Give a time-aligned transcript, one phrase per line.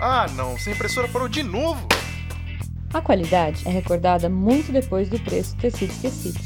[0.00, 1.86] Ah, não, essa impressora parou de novo.
[2.92, 6.40] A qualidade é recordada muito depois do preço ter sido esquecido.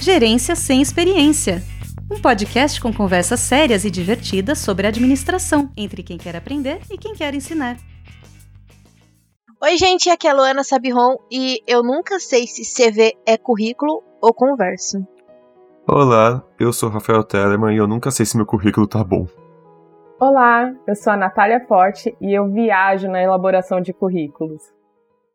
[0.00, 1.62] Gerência sem experiência.
[2.10, 7.14] Um podcast com conversas sérias e divertidas sobre administração, entre quem quer aprender e quem
[7.14, 7.76] quer ensinar.
[9.62, 14.02] Oi, gente, aqui é a Luana Sabiron e eu nunca sei se CV é currículo
[14.22, 15.06] ou conversa.
[15.86, 19.26] Olá, eu sou Rafael Telemann e eu nunca sei se meu currículo tá bom.
[20.18, 24.62] Olá, eu sou a Natália Forte e eu viajo na elaboração de currículos.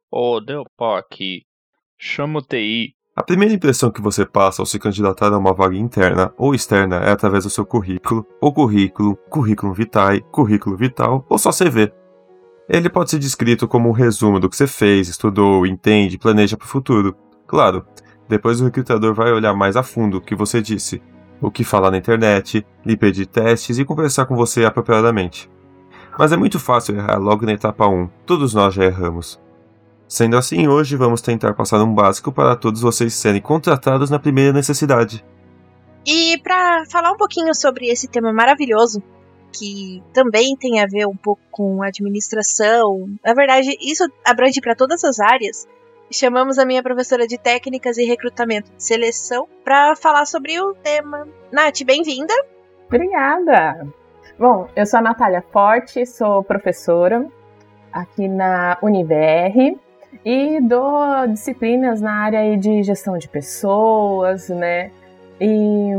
[0.09, 1.44] Ô, deu pau aqui.
[1.99, 2.95] Chama o TI.
[3.16, 6.95] A primeira impressão que você passa ao se candidatar a uma vaga interna ou externa
[6.95, 11.93] é através do seu currículo, ou currículo, currículo vitae, currículo vital ou só CV.
[12.68, 16.66] Ele pode ser descrito como um resumo do que você fez, estudou, entende, planeja para
[16.66, 17.16] o futuro.
[17.45, 17.85] Claro,
[18.27, 20.99] depois o recrutador vai olhar mais a fundo o que você disse,
[21.41, 25.49] o que falar na internet, lhe pedir testes e conversar com você apropriadamente.
[26.18, 29.40] Mas é muito fácil errar logo na etapa 1, todos nós já erramos.
[30.07, 34.52] Sendo assim, hoje vamos tentar passar um básico para todos vocês serem contratados na primeira
[34.52, 35.26] necessidade.
[36.05, 39.02] E para falar um pouquinho sobre esse tema maravilhoso,
[39.54, 45.04] que também tem a ver um pouco com administração, na verdade, isso abrange para todas
[45.04, 45.68] as áreas.
[46.13, 51.26] Chamamos a minha professora de técnicas e recrutamento de seleção para falar sobre o tema.
[51.49, 52.34] Nath, bem-vinda!
[52.87, 53.87] Obrigada!
[54.37, 57.26] Bom, eu sou a Natália Forte, sou professora
[57.93, 59.79] aqui na Univr
[60.26, 64.91] e dou disciplinas na área de gestão de pessoas, né?
[65.40, 65.91] E,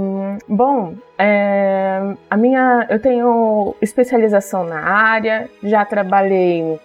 [0.47, 6.78] bom, é, a minha, eu tenho especialização na área, já trabalhei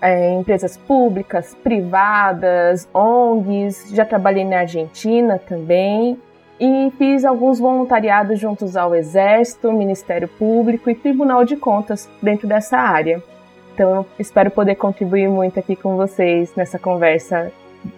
[0.00, 6.18] é, em empresas públicas, privadas, ONGs, já trabalhei na Argentina também
[6.58, 12.76] e fiz alguns voluntariados juntos ao Exército, Ministério Público e Tribunal de Contas dentro dessa
[12.76, 13.22] área.
[13.72, 17.50] Então, espero poder contribuir muito aqui com vocês nessa conversa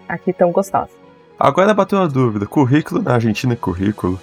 [0.08, 0.92] aqui tão gostosa.
[1.39, 4.20] Agora bateu uma dúvida: currículo na Argentina é currículo?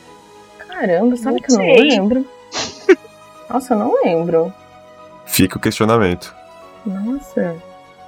[0.57, 2.25] Caramba, sabe não que eu não lembro?
[3.49, 4.53] Nossa, eu não lembro.
[5.25, 6.33] Fica o questionamento.
[6.85, 7.57] Nossa,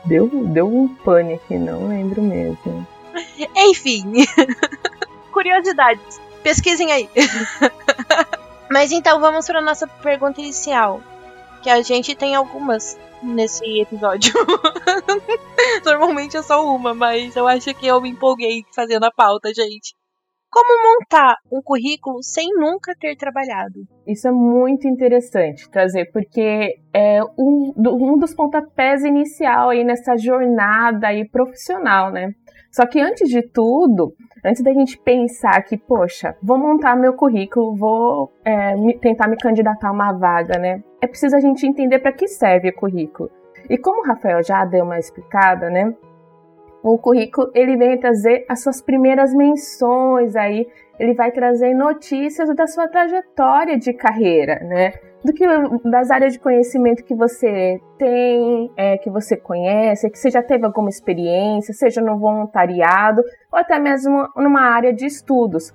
[0.06, 2.88] deu, deu um pane aqui, não lembro mesmo.
[3.56, 4.26] Enfim,
[5.32, 7.10] curiosidades, pesquisem aí.
[8.70, 11.02] Mas então vamos para nossa pergunta inicial,
[11.62, 14.34] que a gente tem algumas nesse episódio.
[15.86, 19.94] Normalmente é só uma, mas eu acho que eu me empolguei fazendo a pauta, gente.
[20.52, 23.88] Como montar um currículo sem nunca ter trabalhado?
[24.06, 31.08] Isso é muito interessante trazer, porque é um, um dos pontapés inicial aí nessa jornada
[31.08, 32.34] aí profissional, né?
[32.70, 34.14] Só que antes de tudo,
[34.44, 39.38] antes da gente pensar que, poxa, vou montar meu currículo, vou é, me, tentar me
[39.38, 40.84] candidatar a uma vaga, né?
[41.02, 43.32] É preciso a gente entender para que serve o currículo.
[43.70, 45.94] E como o Rafael já deu uma explicada, né?
[46.84, 50.68] O currículo ele vem trazer as suas primeiras menções aí,
[51.00, 54.94] ele vai trazer notícias da sua trajetória de carreira, né?
[55.24, 55.46] Do que
[55.90, 60.66] das áreas de conhecimento que você tem, é, que você conhece, que você já teve
[60.66, 63.22] alguma experiência, seja no voluntariado
[63.52, 65.74] ou até mesmo numa área de estudos.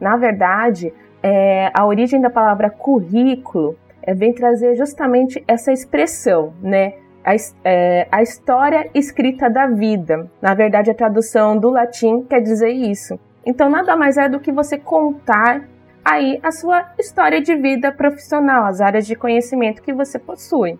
[0.00, 0.92] Na verdade,
[1.22, 6.94] é, a origem da palavra currículo é, vem trazer justamente essa expressão, né?
[7.24, 7.34] A,
[7.64, 10.30] é, a história escrita da vida.
[10.40, 13.18] Na verdade, a tradução do latim quer dizer isso.
[13.44, 15.68] Então, nada mais é do que você contar
[16.04, 20.78] aí a sua história de vida profissional, as áreas de conhecimento que você possui.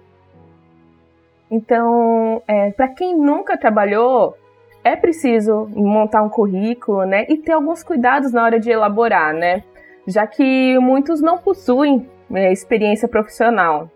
[1.51, 4.37] Então, é, para quem nunca trabalhou,
[4.85, 9.63] é preciso montar um currículo, né, e ter alguns cuidados na hora de elaborar, né,
[10.07, 13.91] já que muitos não possuem né, experiência profissional.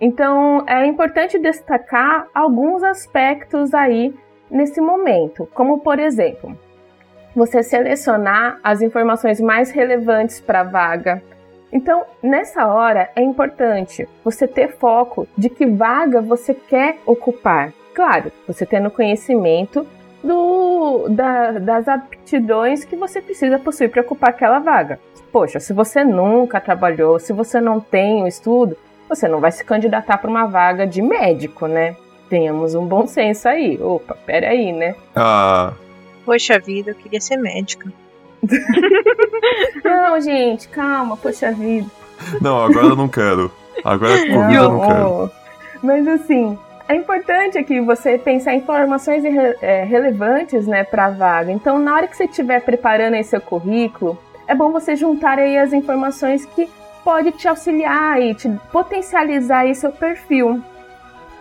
[0.00, 4.14] Então, é importante destacar alguns aspectos aí
[4.50, 6.56] nesse momento, como por exemplo,
[7.34, 11.22] você selecionar as informações mais relevantes para a vaga.
[11.72, 17.72] Então, nessa hora é importante você ter foco de que vaga você quer ocupar.
[17.94, 19.86] Claro, você tendo conhecimento
[20.22, 25.00] do, da, das aptidões que você precisa possuir para ocupar aquela vaga.
[25.32, 28.76] Poxa, se você nunca trabalhou, se você não tem o estudo,
[29.14, 31.96] você não vai se candidatar para uma vaga de médico, né?
[32.28, 33.78] Tenhamos um bom senso aí.
[33.80, 34.94] Opa, peraí, né?
[35.14, 35.72] Ah.
[36.24, 37.92] Poxa vida, eu queria ser médica.
[39.84, 41.86] não, gente, calma, poxa vida.
[42.40, 43.50] Não, agora eu não quero.
[43.84, 45.30] Agora Covid eu não quero.
[45.82, 49.24] Mas assim, é importante aqui você pensar em informações
[49.60, 51.52] é, relevantes né, para a vaga.
[51.52, 55.58] Então, na hora que você estiver preparando aí seu currículo, é bom você juntar aí
[55.58, 56.68] as informações que
[57.04, 60.62] pode te auxiliar e te potencializar aí seu perfil.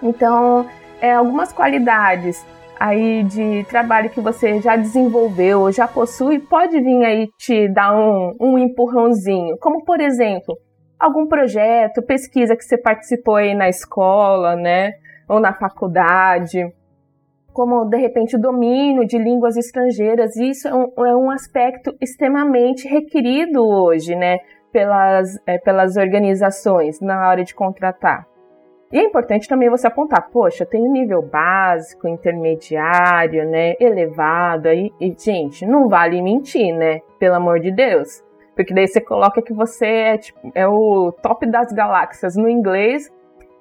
[0.02, 0.68] Então,
[1.00, 2.44] é, algumas qualidades
[2.80, 8.36] aí de trabalho que você já desenvolveu já possui, pode vir aí te dar um,
[8.40, 9.56] um empurrãozinho.
[9.60, 10.58] Como, por exemplo,
[11.00, 14.94] algum projeto, pesquisa que você participou aí na escola, né?
[15.28, 16.74] Ou na faculdade.
[17.54, 20.36] Como, de repente, o domínio de línguas estrangeiras.
[20.36, 24.40] Isso é um, é um aspecto extremamente requerido hoje, né?
[24.72, 28.26] Pelas, é, pelas organizações na hora de contratar.
[28.92, 34.92] E é importante também você apontar, poxa, tem um nível básico, intermediário, né, elevado aí.
[35.00, 37.00] E, gente, não vale mentir, né?
[37.18, 38.22] Pelo amor de Deus.
[38.54, 43.10] Porque daí você coloca que você é, tipo, é o top das galáxias no inglês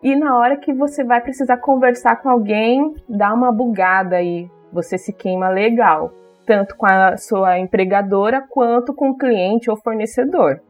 [0.02, 4.50] e na hora que você vai precisar conversar com alguém, dá uma bugada aí.
[4.72, 6.12] Você se queima legal,
[6.46, 10.60] tanto com a sua empregadora quanto com o cliente ou fornecedor.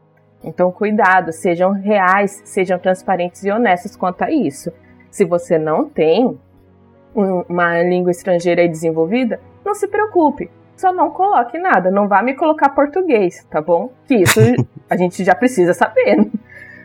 [0.43, 4.71] Então, cuidado, sejam reais, sejam transparentes e honestos quanto a isso.
[5.09, 6.39] Se você não tem
[7.13, 10.49] uma língua estrangeira desenvolvida, não se preocupe.
[10.75, 13.91] Só não coloque nada, não vá me colocar português, tá bom?
[14.07, 14.39] Que isso
[14.89, 16.27] a gente já precisa saber,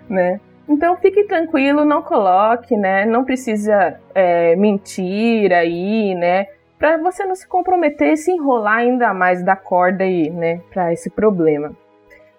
[0.08, 0.40] né?
[0.68, 3.06] Então fique tranquilo, não coloque, né?
[3.06, 6.48] Não precisa é, mentir aí, né?
[6.78, 10.60] Para você não se comprometer e se enrolar ainda mais da corda aí, né?
[10.70, 11.72] Para esse problema.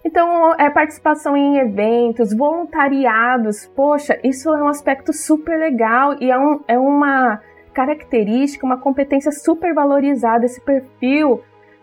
[0.08, 3.70] Então, é participação em eventos, voluntariados.
[3.76, 7.42] Poxa, isso é um aspecto super legal e é, um, é uma
[7.74, 11.42] característica, uma competência super valorizada, esse perfil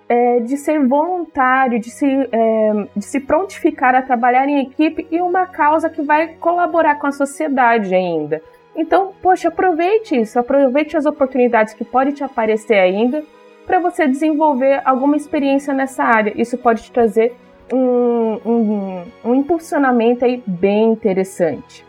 [0.09, 5.20] é, de ser voluntário, de se, é, de se prontificar a trabalhar em equipe e
[5.20, 8.41] uma causa que vai colaborar com a sociedade ainda.
[8.75, 13.23] Então, poxa, aproveite isso, aproveite as oportunidades que podem te aparecer ainda
[13.67, 16.32] para você desenvolver alguma experiência nessa área.
[16.41, 21.84] Isso pode te trazer um, um, um impulsionamento aí bem interessante.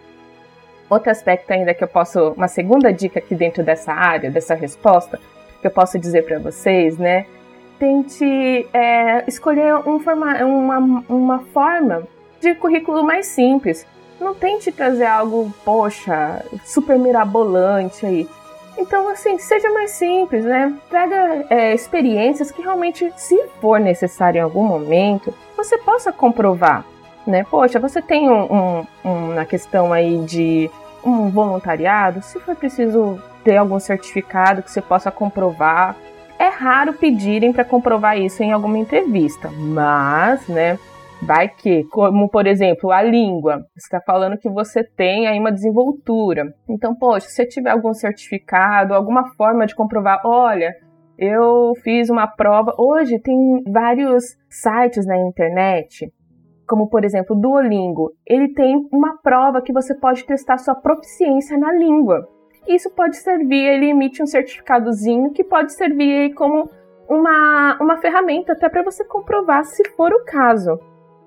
[0.90, 5.20] Outro aspecto ainda que eu posso, uma segunda dica aqui dentro dessa área, dessa resposta,
[5.60, 7.26] que eu posso dizer para vocês, né?
[7.80, 12.04] Tente é, escolher um forma, uma, uma forma
[12.40, 13.86] de currículo mais simples.
[14.20, 18.28] Não tente trazer algo, poxa, super mirabolante aí.
[18.78, 20.74] Então, assim, seja mais simples, né?
[20.90, 26.86] Traga é, experiências que realmente, se for necessário em algum momento, você possa comprovar,
[27.26, 27.46] né?
[27.50, 30.70] Poxa, você tem um, um, uma questão aí de
[31.04, 35.96] um voluntariado, se for preciso ter algum certificado que você possa comprovar.
[36.38, 40.78] É raro pedirem para comprovar isso em alguma entrevista, mas, né?
[41.26, 43.66] Vai que, como por exemplo, a língua.
[43.76, 46.54] Você está falando que você tem aí uma desenvoltura.
[46.70, 50.72] Então, poxa, se você tiver algum certificado, alguma forma de comprovar, olha,
[51.18, 52.76] eu fiz uma prova.
[52.78, 56.14] Hoje tem vários sites na internet,
[56.68, 58.12] como por exemplo o Duolingo.
[58.24, 62.30] Ele tem uma prova que você pode testar sua proficiência na língua.
[62.68, 66.70] Isso pode servir, ele emite um certificadozinho que pode servir como
[67.10, 70.80] uma, uma ferramenta até para você comprovar se for o caso.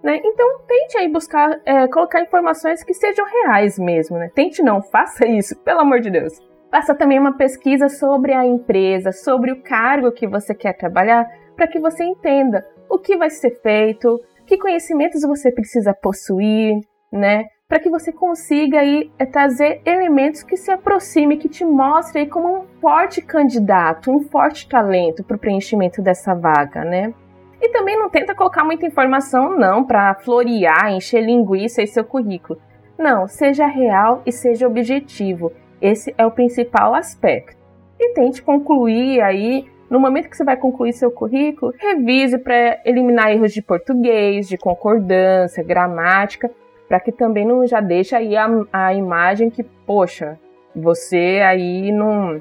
[0.02, 0.20] Né?
[0.24, 4.16] Então tente aí buscar é, colocar informações que sejam reais mesmo.
[4.16, 4.30] Né?
[4.34, 6.32] Tente não, faça isso, pelo amor de Deus.
[6.70, 11.66] Faça também uma pesquisa sobre a empresa, sobre o cargo que você quer trabalhar, para
[11.66, 16.78] que você entenda o que vai ser feito, que conhecimentos você precisa possuir,
[17.10, 17.46] né?
[17.66, 22.60] Para que você consiga aí é, trazer elementos que se aproxime, que te mostre como
[22.60, 27.12] um forte candidato, um forte talento para o preenchimento dessa vaga, né?
[27.60, 32.60] E também não tenta colocar muita informação, não, para florear, encher linguiça em seu currículo.
[32.96, 35.52] Não, seja real e seja objetivo.
[35.80, 37.56] Esse é o principal aspecto.
[37.98, 43.32] E tente concluir aí, no momento que você vai concluir seu currículo, revise para eliminar
[43.32, 46.50] erros de português, de concordância, gramática,
[46.88, 50.38] para que também não já deixe aí a, a imagem que, poxa,
[50.74, 52.40] você aí não,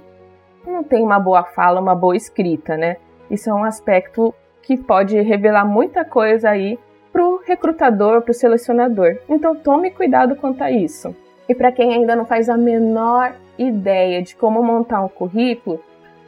[0.66, 2.98] não tem uma boa fala, uma boa escrita, né?
[3.30, 4.34] Isso é um aspecto
[4.68, 6.78] que pode revelar muita coisa aí
[7.10, 9.18] para o recrutador, para o selecionador.
[9.30, 11.16] Então tome cuidado quanto a isso.
[11.48, 15.80] E para quem ainda não faz a menor ideia de como montar um currículo,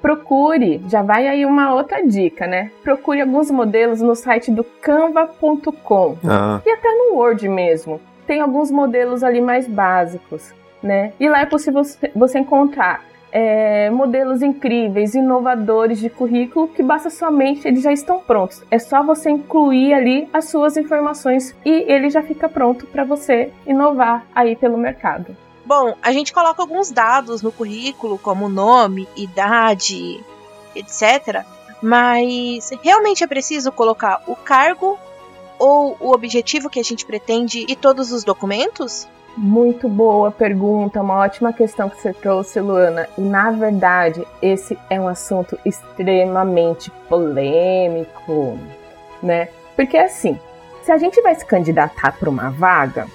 [0.02, 2.72] procure, já vai aí uma outra dica, né?
[2.82, 6.62] Procure alguns modelos no site do canva.com ah.
[6.66, 8.00] e até no Word mesmo.
[8.26, 11.12] Tem alguns modelos ali mais básicos, né?
[11.20, 11.82] E lá é possível
[12.16, 18.64] você encontrar é, modelos incríveis, inovadores de currículo que basta somente, eles já estão prontos.
[18.72, 23.52] É só você incluir ali as suas informações e ele já fica pronto para você
[23.66, 25.36] inovar aí pelo mercado.
[25.66, 30.20] Bom, a gente coloca alguns dados no currículo, como nome, idade,
[30.76, 31.46] etc.
[31.82, 34.98] Mas realmente é preciso colocar o cargo
[35.60, 39.08] ou o objetivo que a gente pretende e todos os documentos?
[39.42, 43.08] Muito boa pergunta, uma ótima questão que você trouxe, Luana.
[43.18, 48.60] E na verdade, esse é um assunto extremamente polêmico,
[49.24, 49.48] né?
[49.78, 50.38] Porque assim,
[50.84, 53.08] se a gente vai se candidatar para uma vaga,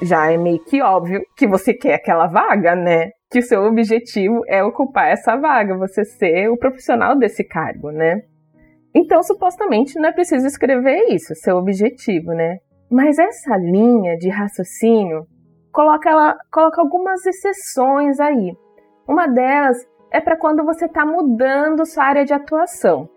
[0.00, 3.10] já é meio que óbvio que você quer aquela vaga, né?
[3.28, 8.20] Que o seu objetivo é ocupar essa vaga, você ser o profissional desse cargo, né?
[8.94, 12.58] Então, supostamente, não é preciso escrever isso, seu objetivo, né?
[12.88, 15.26] Mas essa linha de raciocínio
[15.74, 18.56] coloca, ela, coloca algumas exceções aí.
[19.06, 19.76] Uma delas
[20.10, 23.08] é para quando você está mudando sua área de atuação.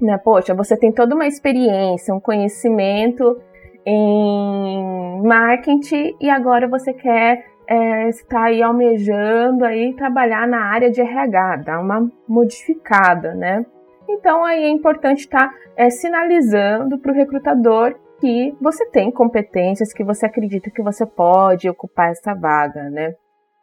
[0.00, 0.16] Né?
[0.18, 3.38] Poxa, você tem toda uma experiência, um conhecimento
[3.84, 11.00] em marketing e agora você quer é, estar aí almejando aí trabalhar na área de
[11.00, 13.64] RH, dar uma modificada, né?
[14.08, 19.92] Então aí é importante estar tá, é, sinalizando para o recrutador que você tem competências,
[19.92, 23.14] que você acredita que você pode ocupar essa vaga, né?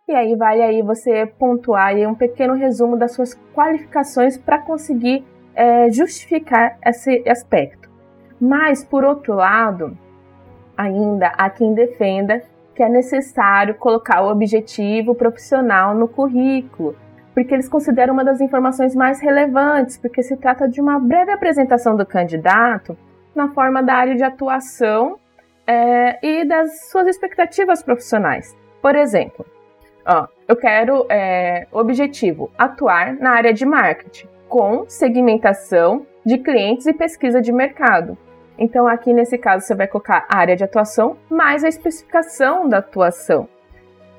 [0.08, 5.26] E aí vale aí você pontuar aí um pequeno resumo das suas qualificações para conseguir
[5.56, 7.90] é, justificar esse aspecto.
[8.40, 9.98] Mas, por outro lado,
[10.76, 12.42] ainda há quem defenda
[12.76, 16.96] que é necessário colocar o objetivo profissional no currículo,
[17.34, 21.96] porque eles consideram uma das informações mais relevantes, porque se trata de uma breve apresentação
[21.96, 22.98] do candidato
[23.36, 25.20] na forma da área de atuação
[25.66, 28.56] é, e das suas expectativas profissionais.
[28.82, 29.46] Por exemplo,
[30.06, 36.94] ó, eu quero é, objetivo atuar na área de marketing com segmentação de clientes e
[36.94, 38.18] pesquisa de mercado.
[38.58, 42.78] Então aqui nesse caso você vai colocar a área de atuação mais a especificação da
[42.78, 43.48] atuação.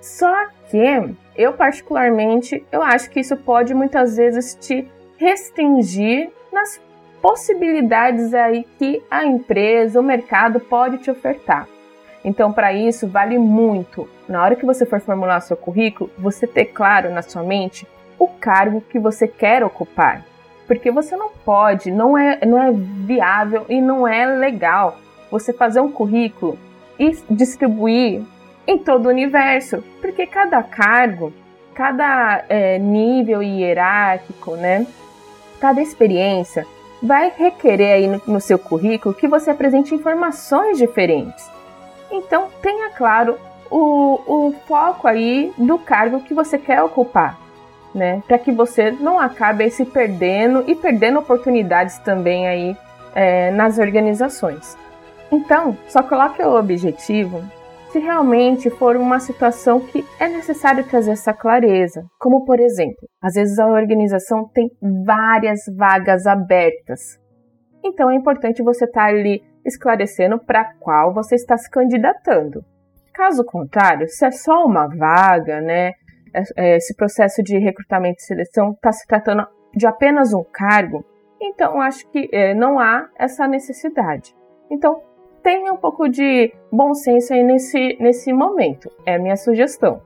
[0.00, 6.80] Só que eu particularmente eu acho que isso pode muitas vezes te restringir nas
[7.24, 11.66] possibilidades aí que a empresa, o mercado pode te ofertar.
[12.22, 16.66] Então, para isso, vale muito, na hora que você for formular seu currículo, você ter
[16.66, 17.88] claro na sua mente
[18.18, 20.22] o cargo que você quer ocupar.
[20.66, 24.98] Porque você não pode, não é, não é viável e não é legal
[25.30, 26.58] você fazer um currículo
[26.98, 28.20] e distribuir
[28.66, 29.82] em todo o universo.
[29.98, 31.32] Porque cada cargo,
[31.74, 34.86] cada é, nível hierárquico, né?
[35.58, 36.66] Cada experiência
[37.04, 41.48] vai requerer aí no, no seu currículo que você apresente informações diferentes.
[42.10, 43.36] Então, tenha claro
[43.70, 47.38] o, o foco aí do cargo que você quer ocupar,
[47.94, 48.22] né?
[48.26, 52.76] Para que você não acabe se perdendo e perdendo oportunidades também aí
[53.14, 54.76] é, nas organizações.
[55.30, 57.44] Então, só coloque o objetivo
[57.94, 62.04] se realmente for uma situação que é necessário trazer essa clareza.
[62.18, 64.68] Como, por exemplo, às vezes a organização tem
[65.06, 67.20] várias vagas abertas.
[67.84, 72.64] Então é importante você estar tá ali esclarecendo para qual você está se candidatando.
[73.12, 75.92] Caso contrário, se é só uma vaga, né,
[76.34, 81.04] é, é, esse processo de recrutamento e seleção está se tratando de apenas um cargo,
[81.40, 84.34] então acho que é, não há essa necessidade.
[84.68, 85.00] Então,
[85.44, 88.90] tenha um pouco de bom senso aí nesse, nesse momento.
[89.04, 90.00] É a minha sugestão.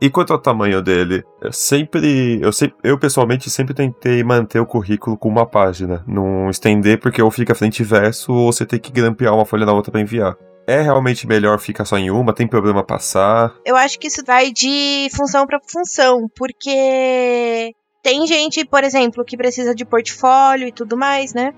[0.00, 4.66] E quanto ao tamanho dele, eu sempre, eu sempre, eu pessoalmente sempre tentei manter o
[4.66, 8.78] currículo com uma página, não estender porque ou fica frente e verso ou você tem
[8.78, 10.36] que grampear uma folha na outra para enviar.
[10.66, 12.34] É realmente melhor ficar só em uma?
[12.34, 13.54] Tem problema passar?
[13.64, 17.72] Eu acho que isso vai de função para função, porque
[18.02, 21.54] tem gente, por exemplo, que precisa de portfólio e tudo mais, né?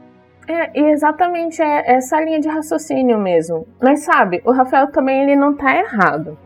[0.48, 3.66] É, exatamente é essa linha de raciocínio mesmo.
[3.80, 6.38] Mas sabe, o Rafael também ele não tá errado.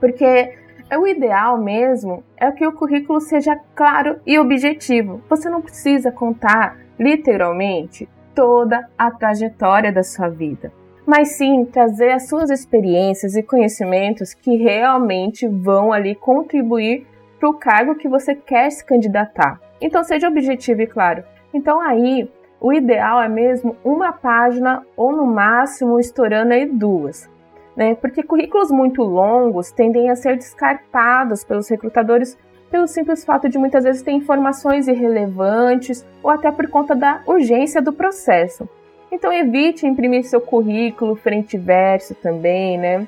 [0.00, 0.52] Porque
[0.90, 5.22] é o ideal mesmo é que o currículo seja claro e objetivo.
[5.30, 10.72] Você não precisa contar literalmente toda a trajetória da sua vida,
[11.06, 17.06] mas sim trazer as suas experiências e conhecimentos que realmente vão ali contribuir
[17.38, 19.60] para o cargo que você quer se candidatar.
[19.80, 21.24] Então seja objetivo e claro.
[21.54, 22.28] Então aí
[22.62, 27.28] o ideal é mesmo uma página ou no máximo estourando aí duas.
[27.76, 27.96] Né?
[27.96, 32.38] Porque currículos muito longos tendem a ser descartados pelos recrutadores
[32.70, 37.82] pelo simples fato de muitas vezes ter informações irrelevantes ou até por conta da urgência
[37.82, 38.68] do processo.
[39.10, 43.06] Então evite imprimir seu currículo frente e verso também, né?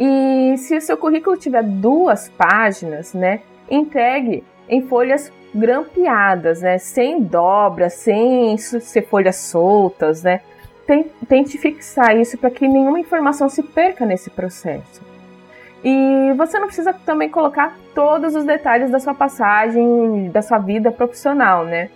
[0.00, 6.78] E se o seu currículo tiver duas páginas, né, entregue em folhas grampeadas, né?
[6.78, 10.40] Sem dobra, sem ser folhas soltas, né?
[11.28, 15.00] Tente fixar isso para que nenhuma informação se perca nesse processo.
[15.84, 20.90] E você não precisa também colocar todos os detalhes da sua passagem, da sua vida
[20.90, 21.88] profissional, né?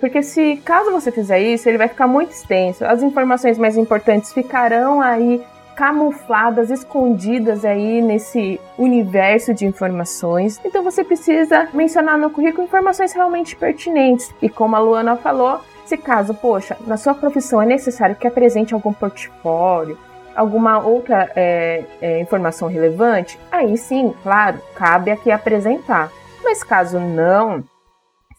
[0.00, 2.84] Porque se caso você fizer isso, ele vai ficar muito extenso.
[2.84, 5.42] As informações mais importantes ficarão aí
[5.76, 10.58] camufladas, escondidas aí nesse universo de informações.
[10.64, 14.34] Então você precisa mencionar no currículo informações realmente pertinentes.
[14.40, 18.72] E como a Luana falou, se caso, poxa, na sua profissão é necessário que apresente
[18.72, 19.98] algum portfólio,
[20.34, 26.10] alguma outra é, é, informação relevante, aí sim, claro, cabe aqui apresentar.
[26.42, 27.62] Mas caso não,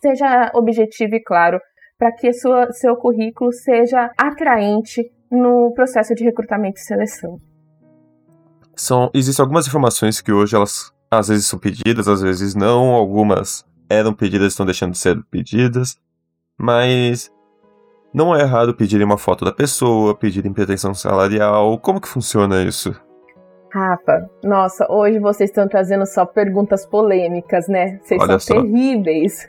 [0.01, 1.59] seja objetivo e claro
[1.97, 7.39] para que sua, seu currículo seja atraente no processo de recrutamento e seleção.
[8.75, 13.65] São, existem algumas informações que hoje elas às vezes são pedidas, às vezes não, algumas
[13.89, 15.97] eram pedidas e estão deixando de ser pedidas,
[16.57, 17.31] mas
[18.13, 22.93] não é errado pedirem uma foto da pessoa, pedirem pretensão salarial, como que funciona isso?
[23.71, 27.99] Rafa, nossa, hoje vocês estão trazendo só perguntas polêmicas, né?
[28.01, 28.61] Vocês Olha são só.
[28.61, 29.47] terríveis.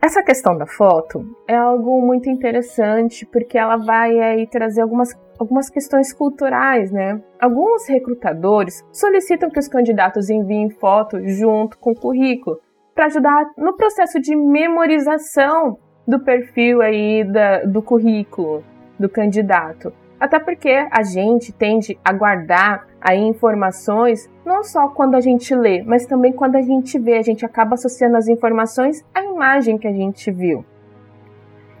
[0.00, 5.68] Essa questão da foto é algo muito interessante porque ela vai aí trazer algumas, algumas
[5.68, 7.20] questões culturais, né?
[7.38, 12.58] Alguns recrutadores solicitam que os candidatos enviem foto junto com o currículo
[12.94, 15.78] para ajudar no processo de memorização
[16.08, 18.64] do perfil aí da, do currículo
[18.98, 19.92] do candidato.
[20.18, 25.80] Até porque a gente tende a guardar aí informações não só quando a gente lê,
[25.82, 29.86] mas também quando a gente vê, a gente acaba associando as informações à imagem que
[29.86, 30.64] a gente viu.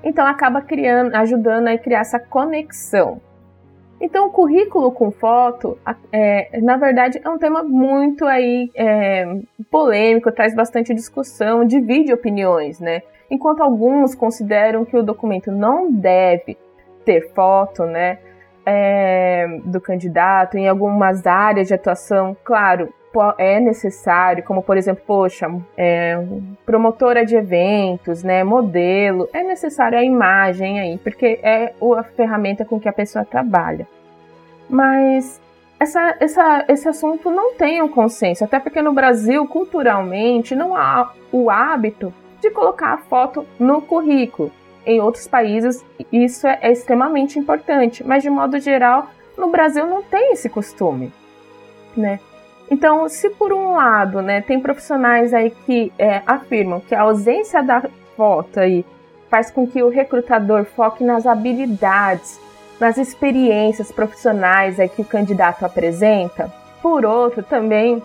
[0.04, 3.20] Então acaba criando, ajudando a criar essa conexão.
[4.00, 5.76] Então o currículo com foto,
[6.12, 9.26] é, na verdade, é um tema muito aí é,
[9.68, 13.02] polêmico, traz bastante discussão, divide opiniões, né?
[13.28, 16.56] Enquanto alguns consideram que o documento não deve
[17.04, 18.18] ter foto, né,
[18.66, 22.92] é, do candidato em algumas áreas de atuação, claro,
[23.38, 25.46] é necessário, como por exemplo, poxa,
[25.76, 26.18] é,
[26.66, 32.78] promotora de eventos, né, modelo, é necessário a imagem aí, porque é a ferramenta com
[32.78, 33.86] que a pessoa trabalha.
[34.68, 35.40] Mas
[35.78, 41.12] essa, essa, esse assunto não tem um consenso, até porque no Brasil, culturalmente, não há
[41.32, 44.50] o hábito de colocar a foto no currículo.
[44.86, 50.02] Em outros países isso é, é extremamente importante, mas de modo geral no Brasil não
[50.02, 51.12] tem esse costume,
[51.96, 52.20] né?
[52.70, 57.62] Então, se por um lado, né, tem profissionais aí que é, afirmam que a ausência
[57.62, 57.82] da
[58.16, 58.84] foto aí
[59.28, 62.40] faz com que o recrutador foque nas habilidades,
[62.80, 68.02] nas experiências profissionais aí que o candidato apresenta, por outro também,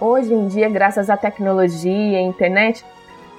[0.00, 2.84] hoje em dia, graças à tecnologia e internet,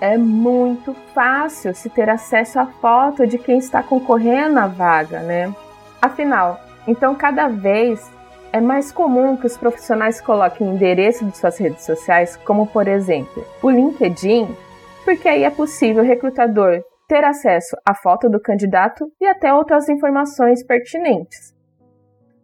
[0.02, 5.54] é muito fácil se ter acesso à foto de quem está concorrendo à vaga, né?
[6.02, 8.12] Afinal, então cada vez
[8.52, 12.88] é mais comum que os profissionais coloquem o endereço de suas redes sociais, como por
[12.88, 14.48] exemplo o LinkedIn,
[15.06, 19.88] porque aí é possível o recrutador ter acesso à foto do candidato e até outras
[19.88, 21.54] informações pertinentes.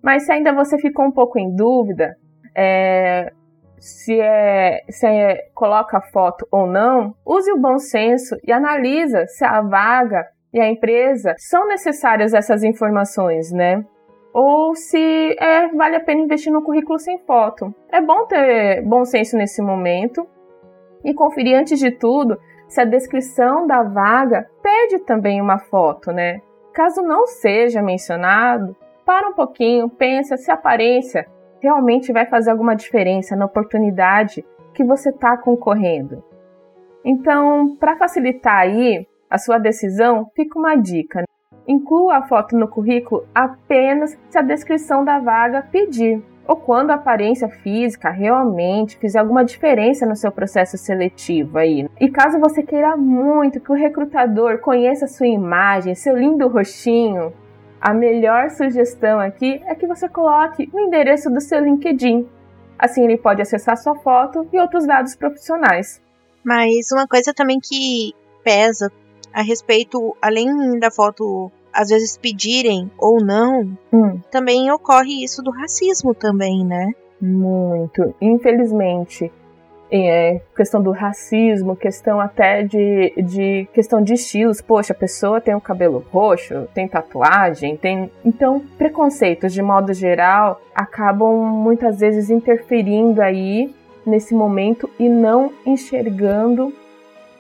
[0.04, 2.16] Mas se ainda você ficou um pouco em dúvida,
[2.56, 3.32] é,
[3.80, 9.46] se é se é, coloca foto ou não, use o bom senso e analisa se
[9.46, 13.84] a vaga e a empresa são necessárias essas informações, né?
[14.34, 17.74] Ou se é, vale a pena investir no currículo sem foto.
[17.92, 20.28] É bom ter bom senso nesse momento
[21.04, 22.38] e conferir antes de tudo
[22.68, 26.42] se a descrição da vaga pede também uma foto, né?
[26.74, 31.26] Caso não seja mencionado, para um pouquinho, pensa se a aparência
[31.62, 36.24] realmente vai fazer alguma diferença na oportunidade que você está concorrendo.
[37.04, 41.24] Então, para facilitar aí a sua decisão, fica uma dica.
[41.68, 46.96] Inclua a foto no currículo apenas se a descrição da vaga pedir, ou quando a
[46.96, 51.88] aparência física realmente fizer alguma diferença no seu processo seletivo aí.
[52.00, 57.34] E caso você queira muito que o recrutador conheça sua imagem, seu lindo rostinho,
[57.80, 62.28] a melhor sugestão aqui é que você coloque o endereço do seu LinkedIn.
[62.78, 66.02] Assim ele pode acessar sua foto e outros dados profissionais.
[66.44, 68.14] Mas uma coisa também que
[68.44, 68.92] pesa
[69.34, 74.20] a respeito, além da foto às vezes pedirem ou não, hum.
[74.32, 76.92] também ocorre isso do racismo também, né?
[77.22, 78.16] Muito.
[78.20, 79.32] Infelizmente,
[79.92, 84.62] é, questão do racismo, questão até de, de questão de estilos.
[84.62, 88.12] Poxa, a pessoa tem o cabelo roxo, tem tatuagem, tem.
[88.26, 93.74] Então, preconceitos de modo geral acabam muitas vezes interferindo aí
[94.06, 96.74] nesse momento e não enxergando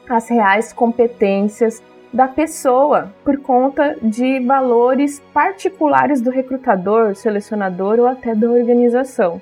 [0.09, 1.81] as reais competências
[2.13, 9.41] da pessoa por conta de valores particulares do recrutador, selecionador ou até da organização.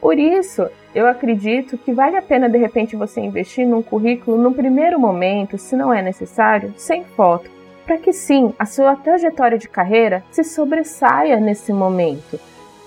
[0.00, 4.52] Por isso, eu acredito que vale a pena de repente você investir num currículo no
[4.52, 7.50] primeiro momento, se não é necessário, sem foto,
[7.84, 12.38] para que sim, a sua trajetória de carreira se sobressaia nesse momento.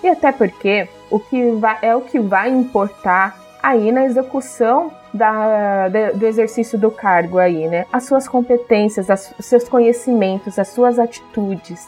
[0.03, 5.87] E até porque o que vai, é o que vai importar aí na execução da,
[6.13, 7.85] do exercício do cargo aí, né?
[7.91, 11.87] As suas competências, as, os seus conhecimentos, as suas atitudes.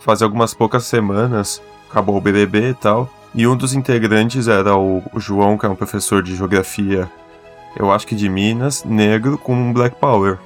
[0.00, 5.02] Faz algumas poucas semanas, acabou o BBB e tal, e um dos integrantes era o,
[5.16, 7.06] João, que é um professor de geografia,
[7.78, 10.38] eu acho que de Minas, negro com Black Power.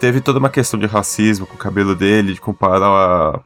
[0.00, 3.40] Teve toda uma questão de racismo com o cabelo dele, de comparar a,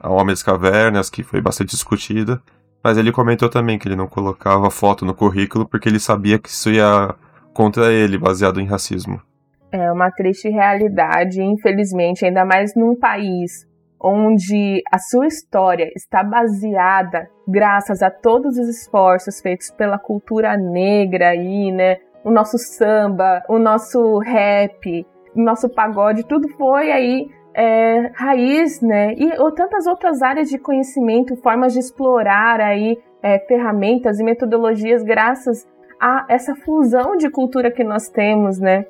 [0.00, 2.42] a Homens Cavernas, que foi bastante discutida.
[2.82, 6.48] Mas ele comentou também que ele não colocava foto no currículo porque ele sabia que
[6.48, 7.14] isso ia
[7.52, 9.22] contra ele, baseado em racismo.
[9.70, 13.64] É uma triste realidade, infelizmente, ainda mais num país
[14.00, 21.30] onde a sua história está baseada graças a todos os esforços feitos pela cultura negra
[21.30, 21.98] aí, né?
[22.24, 29.14] O nosso samba, o nosso rap, o nosso pagode, tudo foi aí é, raiz, né?
[29.14, 35.02] E ou tantas outras áreas de conhecimento, formas de explorar aí é, ferramentas e metodologias
[35.02, 35.66] graças
[36.00, 38.86] a essa fusão de cultura que nós temos, né?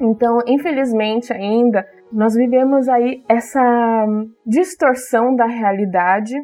[0.00, 4.06] Então, infelizmente ainda, nós vivemos aí essa
[4.44, 6.34] distorção da realidade,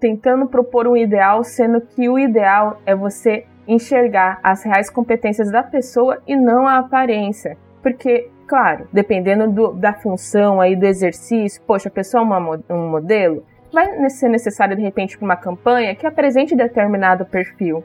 [0.00, 5.62] tentando propor um ideal, sendo que o ideal é você enxergar as reais competências da
[5.62, 7.56] pessoa e não a aparência.
[7.82, 12.90] Porque Claro, dependendo do, da função aí do exercício, poxa, a pessoa é uma, um
[12.90, 17.84] modelo, vai ser necessário de repente uma campanha que apresente determinado perfil.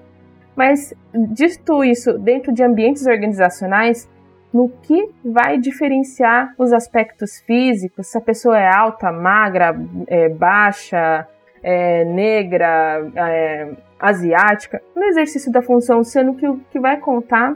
[0.56, 4.10] Mas dito isso, dentro de ambientes organizacionais,
[4.51, 11.28] no que vai diferenciar os aspectos físicos, se a pessoa é alta, magra, é, baixa,
[11.67, 17.56] é, negra, é, asiática, no exercício da função, sendo que o que vai contar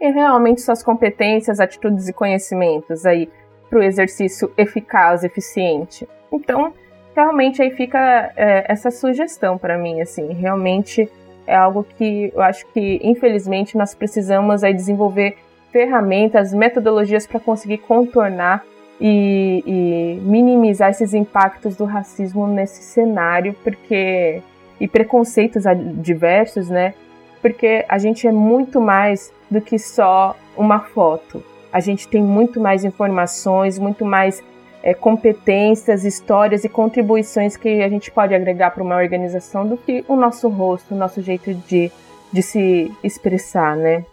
[0.00, 3.30] e realmente suas competências, atitudes e conhecimentos aí
[3.70, 6.08] para o exercício eficaz, eficiente.
[6.32, 6.72] Então,
[7.14, 11.08] realmente aí fica é, essa sugestão para mim, assim, realmente
[11.46, 15.36] é algo que eu acho que infelizmente nós precisamos aí desenvolver
[15.70, 18.64] ferramentas, metodologias para conseguir contornar
[19.00, 24.42] e, e, minimizar esses impactos do racismo nesse cenário, porque
[24.80, 25.64] e preconceitos
[25.96, 26.94] diversos, né?
[27.42, 31.42] Porque a gente é muito mais do que só uma foto.
[31.72, 34.42] A gente tem muito mais informações, muito mais
[34.82, 40.04] é, competências, histórias e contribuições que a gente pode agregar para uma organização do que
[40.08, 41.90] o nosso rosto, o nosso jeito de,
[42.32, 44.04] de se expressar, né?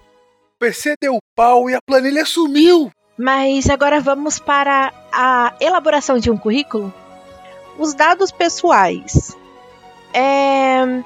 [0.56, 2.90] O PC deu pau e a planilha sumiu!
[3.18, 6.94] Mas agora vamos para a elaboração de um currículo.
[7.78, 9.38] Os dados pessoais.
[10.14, 11.02] É...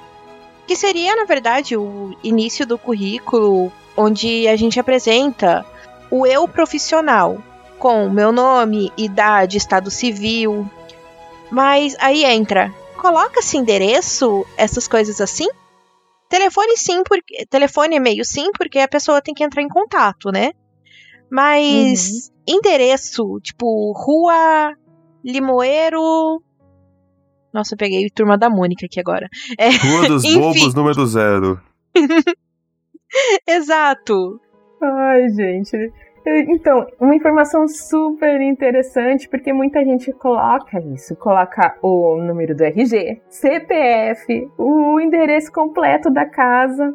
[0.65, 5.65] Que seria, na verdade, o início do currículo onde a gente apresenta
[6.09, 7.43] o eu profissional
[7.77, 10.69] com meu nome, idade, estado civil.
[11.49, 15.47] Mas aí entra, coloca-se endereço, essas coisas assim?
[16.27, 20.51] Telefone sim, porque telefone e-mail sim, porque a pessoa tem que entrar em contato, né?
[21.31, 22.55] Mas uhum.
[22.57, 24.75] endereço, tipo, Rua
[25.23, 26.41] Limoeiro.
[27.53, 29.27] Nossa, eu peguei turma da Mônica aqui agora.
[29.57, 31.59] É, Rua dos Bobos número zero.
[33.47, 34.39] Exato.
[34.81, 35.91] Ai, gente.
[36.25, 43.21] Então, uma informação super interessante, porque muita gente coloca isso, coloca o número do RG,
[43.29, 46.93] CPF, o endereço completo da casa.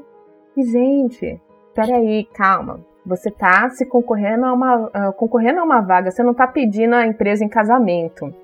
[0.56, 1.40] E, gente,
[1.74, 2.84] peraí, calma.
[3.06, 6.94] Você tá se concorrendo a uma, uh, concorrendo a uma vaga, você não tá pedindo
[6.94, 8.34] a empresa em casamento.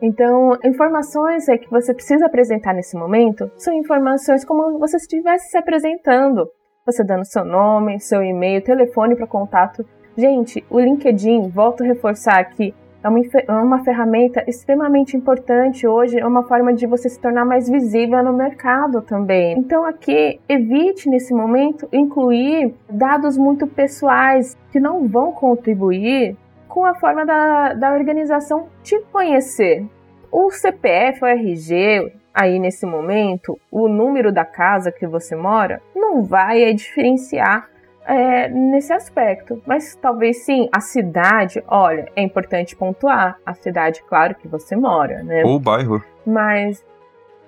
[0.00, 5.56] Então, informações é que você precisa apresentar nesse momento são informações como você estivesse se
[5.56, 6.48] apresentando
[6.84, 9.86] você dando seu nome, seu e-mail, telefone para contato.
[10.16, 16.18] Gente, o LinkedIn, volto a reforçar aqui, é uma, é uma ferramenta extremamente importante hoje,
[16.18, 19.58] é uma forma de você se tornar mais visível no mercado também.
[19.58, 26.36] Então, aqui, evite nesse momento incluir dados muito pessoais que não vão contribuir
[26.68, 29.84] com a forma da, da organização te conhecer.
[30.30, 36.22] O CPF, o RG, aí nesse momento, o número da casa que você mora não
[36.22, 37.68] vai é, diferenciar
[38.06, 39.62] é, nesse aspecto.
[39.66, 43.38] Mas talvez sim, a cidade, olha, é importante pontuar.
[43.44, 45.42] A cidade, claro, que você mora, né?
[45.44, 46.02] Ou o bairro.
[46.26, 46.84] Mas,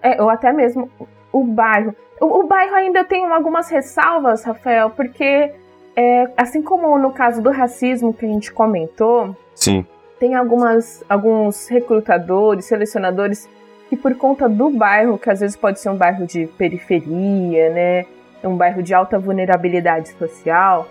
[0.02, 0.90] é, ou até mesmo
[1.32, 1.94] o bairro.
[2.20, 5.52] O, o bairro ainda tem algumas ressalvas, Rafael, porque
[5.96, 9.86] é, assim como no caso do racismo que a gente comentou, sim.
[10.18, 13.48] tem algumas, alguns recrutadores, selecionadores
[13.88, 18.06] que por conta do bairro, que às vezes pode ser um bairro de periferia, né,
[18.48, 20.88] um bairro de alta vulnerabilidade social,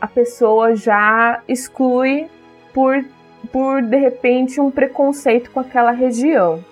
[0.00, 2.28] a pessoa já exclui
[2.72, 3.04] por
[3.52, 6.64] por de repente um preconceito com aquela região,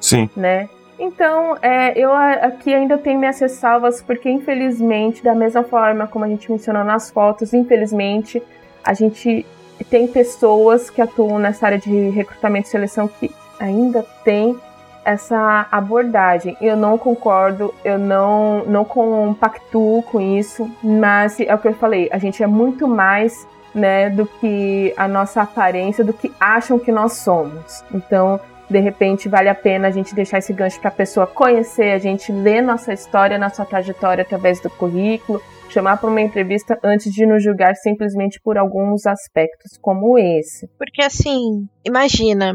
[0.00, 0.30] Sim.
[0.36, 0.68] né?
[0.98, 6.28] Então, é, eu aqui ainda tenho minhas ressalvas, porque infelizmente, da mesma forma como a
[6.28, 8.42] gente mencionou nas fotos, infelizmente,
[8.84, 9.46] a gente
[9.88, 14.58] tem pessoas que atuam nessa área de recrutamento e seleção que ainda tem
[15.04, 16.56] essa abordagem.
[16.60, 22.08] Eu não concordo, eu não, não compactuo com isso, mas é o que eu falei,
[22.12, 26.90] a gente é muito mais né, do que a nossa aparência, do que acham que
[26.90, 27.84] nós somos.
[27.92, 31.90] Então, de repente, vale a pena a gente deixar esse gancho para a pessoa conhecer
[31.90, 37.12] a gente, ler nossa história, nossa trajetória através do currículo, chamar para uma entrevista antes
[37.12, 40.68] de nos julgar simplesmente por alguns aspectos como esse.
[40.78, 42.54] Porque assim, imagina,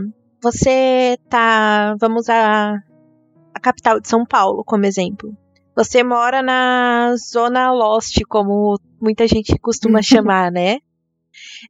[0.51, 1.95] você tá.
[1.99, 2.75] Vamos a.
[3.53, 5.33] A capital de São Paulo, como exemplo.
[5.75, 10.77] Você mora na Zona Lost, como muita gente costuma chamar, né?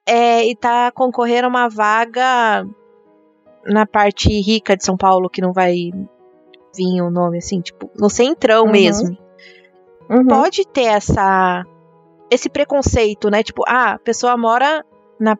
[0.06, 2.66] É, e tá concorrendo a uma vaga
[3.66, 5.92] na parte rica de São Paulo, que não vai
[6.76, 8.72] vir o nome assim, tipo, no centrão Uhum.
[8.72, 9.18] mesmo.
[10.10, 10.26] Uhum.
[10.28, 11.64] Pode ter essa
[12.30, 13.44] esse preconceito, né?
[13.44, 14.84] Tipo, ah, a pessoa mora
[15.20, 15.36] na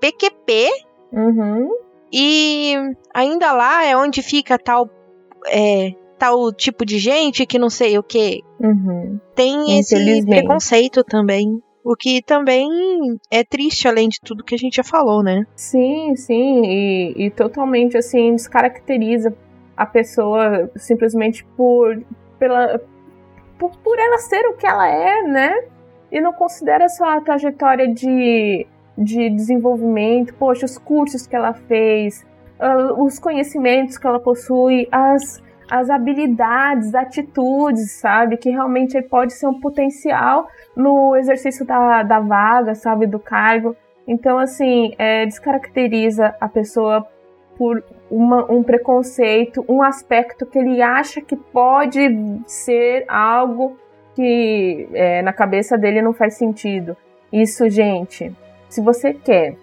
[0.00, 0.68] PQP
[1.12, 1.68] Uhum.
[2.12, 2.74] E
[3.14, 4.88] ainda lá é onde fica tal
[5.46, 8.42] é, tal tipo de gente que não sei o que.
[8.60, 9.18] Uhum.
[9.34, 11.60] Tem esse preconceito também.
[11.82, 12.68] O que também
[13.30, 15.46] é triste, além de tudo que a gente já falou, né?
[15.56, 19.34] Sim, sim, e, e totalmente assim descaracteriza
[19.74, 22.02] a pessoa simplesmente por
[22.38, 22.78] pela
[23.58, 25.54] por, por ela ser o que ela é, né?
[26.12, 32.26] E não considera sua trajetória de, de desenvolvimento, poxa, os cursos que ela fez,
[32.58, 38.36] ah, os conhecimentos que ela possui, as, as habilidades, atitudes, sabe?
[38.36, 43.06] Que realmente pode ser um potencial no exercício da, da vaga, sabe?
[43.06, 43.74] Do cargo.
[44.06, 47.06] Então, assim, é, descaracteriza a pessoa
[47.56, 52.00] por uma, um preconceito, um aspecto que ele acha que pode
[52.46, 53.76] ser algo
[54.14, 56.96] que é, na cabeça dele não faz sentido.
[57.32, 58.34] Isso, gente,
[58.70, 59.56] se você quer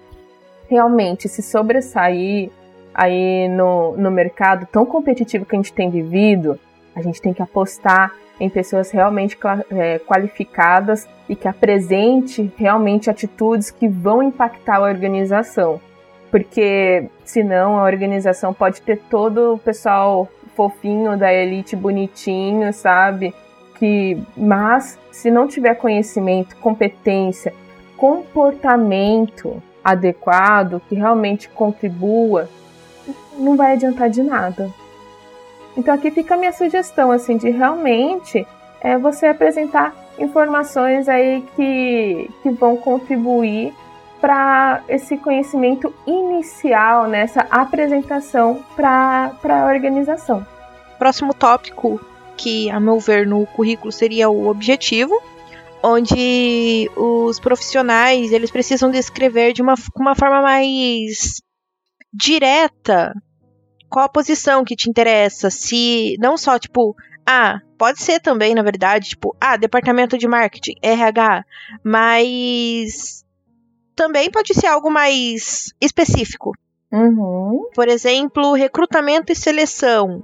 [0.70, 2.52] realmente se sobressair
[2.94, 6.60] aí no, no mercado tão competitivo que a gente tem vivido,
[6.94, 9.38] a gente tem que apostar em pessoas realmente
[9.72, 15.80] é, qualificadas e que apresente realmente atitudes que vão impactar a organização.
[16.30, 23.34] Porque senão a organização pode ter todo o pessoal fofinho da elite bonitinho, sabe?
[23.76, 27.54] Que, mas se não tiver conhecimento, competência,
[27.98, 32.50] comportamento adequado que realmente contribua,
[33.38, 34.70] não vai adiantar de nada.
[35.76, 38.46] Então aqui fica a minha sugestão assim de realmente
[38.82, 43.74] é você apresentar informações aí que, que vão contribuir
[44.20, 50.46] para esse conhecimento inicial, nessa apresentação para a organização.
[50.98, 52.02] Próximo tópico,
[52.36, 55.22] que a meu ver no currículo seria o objetivo,
[55.84, 61.42] onde os profissionais eles precisam descrever de uma, uma forma mais
[62.14, 63.14] direta
[63.90, 68.62] qual a posição que te interessa, se não só tipo, ah, pode ser também, na
[68.62, 71.46] verdade, tipo, ah, departamento de marketing, RH,
[71.84, 73.26] mas
[73.96, 76.52] também pode ser algo mais específico.
[76.92, 77.70] Uhum.
[77.74, 80.22] Por exemplo, recrutamento e seleção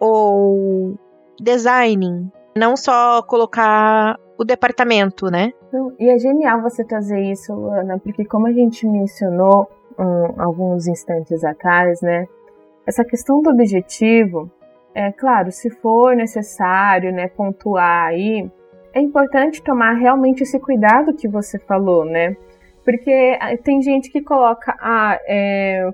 [0.00, 0.98] ou
[1.40, 5.52] designing, não só colocar o departamento, né?
[5.68, 9.68] Então, E é genial você trazer isso, Luana, porque como a gente mencionou
[9.98, 12.26] hum, alguns instantes atrás, né?
[12.86, 14.50] Essa questão do objetivo,
[14.94, 18.48] é claro, se for necessário, né, pontuar aí,
[18.94, 22.36] é importante tomar realmente esse cuidado que você falou, né?
[22.84, 25.90] Porque ah, tem gente que coloca ah, é,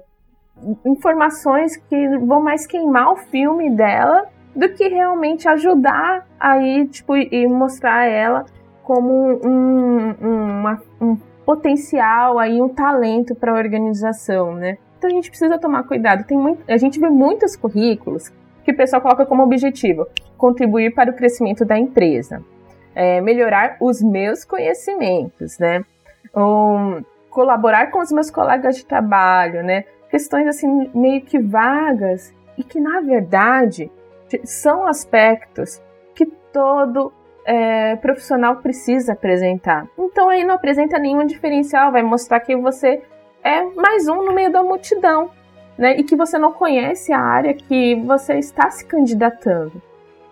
[0.85, 7.47] informações que vão mais queimar o filme dela do que realmente ajudar aí, tipo, e
[7.47, 8.45] mostrar ela
[8.83, 9.12] como
[9.45, 14.79] um, um, um potencial aí, um talento para a organização, né?
[14.99, 16.25] Então a gente precisa tomar cuidado.
[16.25, 18.33] Tem muito, a gente vê muitos currículos
[18.65, 22.43] que o pessoal coloca como objetivo contribuir para o crescimento da empresa,
[22.95, 25.85] é, melhorar os meus conhecimentos, né?
[27.31, 29.85] Colaborar com os meus colegas de trabalho, né?
[30.11, 33.91] Questões assim meio que vagas e que na verdade
[34.45, 35.81] são aspectos
[36.14, 37.12] que todo
[37.45, 39.87] é, profissional precisa apresentar.
[39.99, 43.03] Então aí não apresenta nenhum diferencial, vai mostrar que você
[43.42, 45.31] é mais um no meio da multidão,
[45.77, 45.97] né?
[45.97, 49.83] E que você não conhece a área que você está se candidatando.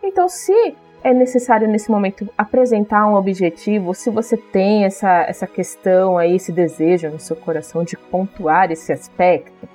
[0.03, 6.19] Então, se é necessário nesse momento apresentar um objetivo, se você tem essa, essa questão
[6.19, 9.69] aí, esse desejo no seu coração de pontuar esse aspecto,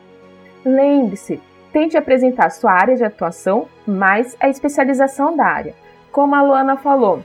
[0.64, 1.42] lembre-se,
[1.76, 5.74] tente apresentar sua área de atuação mais a especialização da área.
[6.10, 7.22] Como a Luana falou,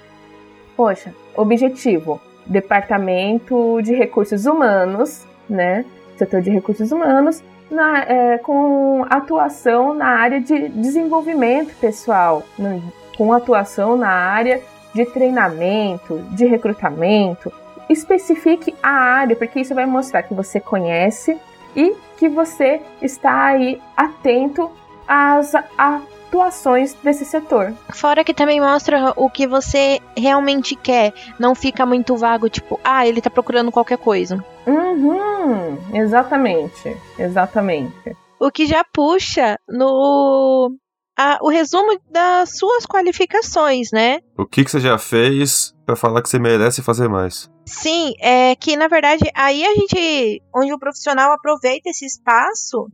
[0.76, 5.84] poxa, objetivo, departamento de recursos humanos, né?
[6.16, 12.82] Setor de recursos humanos, na, é, com atuação na área de desenvolvimento pessoal, né?
[13.16, 14.60] com atuação na área
[14.92, 17.52] de treinamento, de recrutamento.
[17.88, 21.38] Especifique a área, porque isso vai mostrar que você conhece
[21.74, 24.70] e que você está aí atento
[25.06, 27.72] às atuações desse setor.
[27.92, 33.06] Fora que também mostra o que você realmente quer, não fica muito vago, tipo, ah,
[33.06, 34.44] ele tá procurando qualquer coisa.
[34.66, 38.16] Uhum, exatamente, exatamente.
[38.38, 40.76] O que já puxa no
[41.20, 44.20] a, o resumo das suas qualificações, né?
[44.38, 47.50] O que, que você já fez para falar que você merece fazer mais?
[47.66, 52.88] Sim, é que na verdade aí a gente, onde o profissional aproveita esse espaço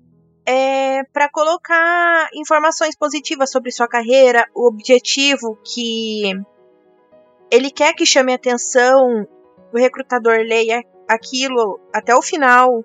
[0.44, 6.32] é, para colocar informações positivas sobre sua carreira, o objetivo que
[7.48, 9.24] ele quer que chame atenção,
[9.72, 12.82] o recrutador leia aquilo até o final,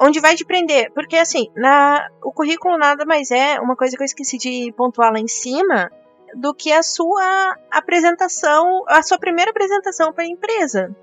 [0.00, 0.90] onde vai te prender.
[0.92, 5.12] Porque assim, na, o currículo nada mais é uma coisa que eu esqueci de pontuar
[5.12, 5.90] lá em cima
[6.34, 10.94] do que a sua apresentação, a sua primeira apresentação para a empresa.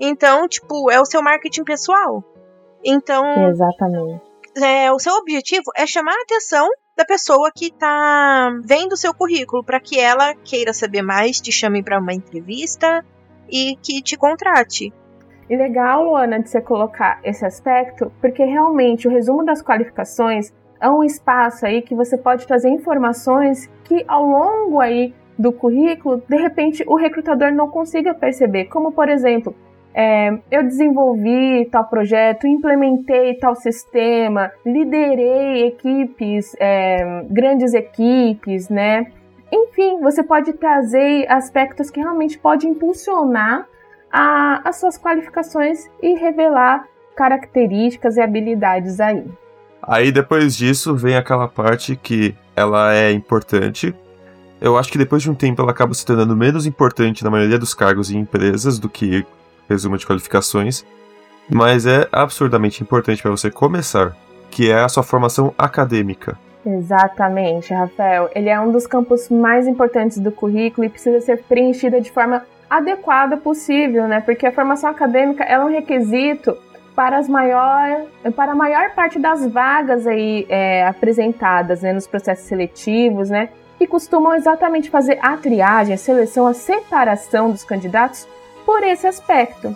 [0.00, 2.24] Então, tipo, é o seu marketing pessoal.
[2.82, 3.48] Então.
[3.48, 4.22] Exatamente.
[4.56, 9.14] É, o seu objetivo é chamar a atenção da pessoa que está vendo o seu
[9.14, 13.04] currículo para que ela queira saber mais, te chame para uma entrevista
[13.48, 14.92] e que te contrate.
[15.50, 20.88] E legal, Luana, de você colocar esse aspecto, porque realmente o resumo das qualificações é
[20.88, 26.36] um espaço aí que você pode trazer informações que ao longo aí do currículo, de
[26.36, 29.52] repente o recrutador não consiga perceber, como por exemplo,
[29.92, 39.10] é, eu desenvolvi tal projeto, implementei tal sistema, liderei equipes, é, grandes equipes, né?
[39.50, 43.66] Enfim, você pode trazer aspectos que realmente podem impulsionar
[44.12, 46.84] a, as suas qualificações e revelar
[47.16, 49.24] características e habilidades aí.
[49.82, 53.94] Aí depois disso vem aquela parte que ela é importante.
[54.60, 57.58] Eu acho que depois de um tempo ela acaba se tornando menos importante na maioria
[57.58, 59.26] dos cargos e empresas do que
[59.68, 60.84] resumo de qualificações,
[61.48, 64.16] mas é absurdamente importante para você começar,
[64.50, 66.36] que é a sua formação acadêmica.
[66.64, 68.30] Exatamente, Rafael.
[68.34, 72.44] Ele é um dos campos mais importantes do currículo e precisa ser preenchida de forma
[72.70, 74.20] adequada possível, né?
[74.20, 76.56] Porque a formação acadêmica é um requisito
[76.94, 78.02] para, as maior,
[78.36, 83.48] para a maior parte das vagas aí é, apresentadas né, nos processos seletivos, né?
[83.76, 88.28] Que costumam exatamente fazer a triagem, a seleção, a separação dos candidatos
[88.64, 89.74] por esse aspecto.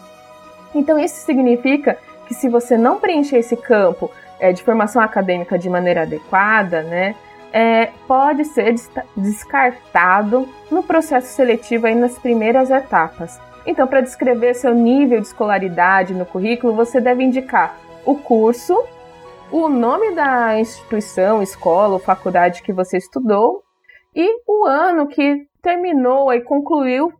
[0.74, 5.68] Então, isso significa que se você não preencher esse campo é, de formação acadêmica de
[5.68, 7.14] maneira adequada, né,
[7.54, 8.74] é, pode ser
[9.16, 13.40] descartado no processo seletivo aí nas primeiras etapas.
[13.64, 18.76] Então, para descrever seu nível de escolaridade no currículo, você deve indicar o curso,
[19.52, 23.62] o nome da instituição, escola ou faculdade que você estudou
[24.12, 27.12] e o ano que terminou e concluiu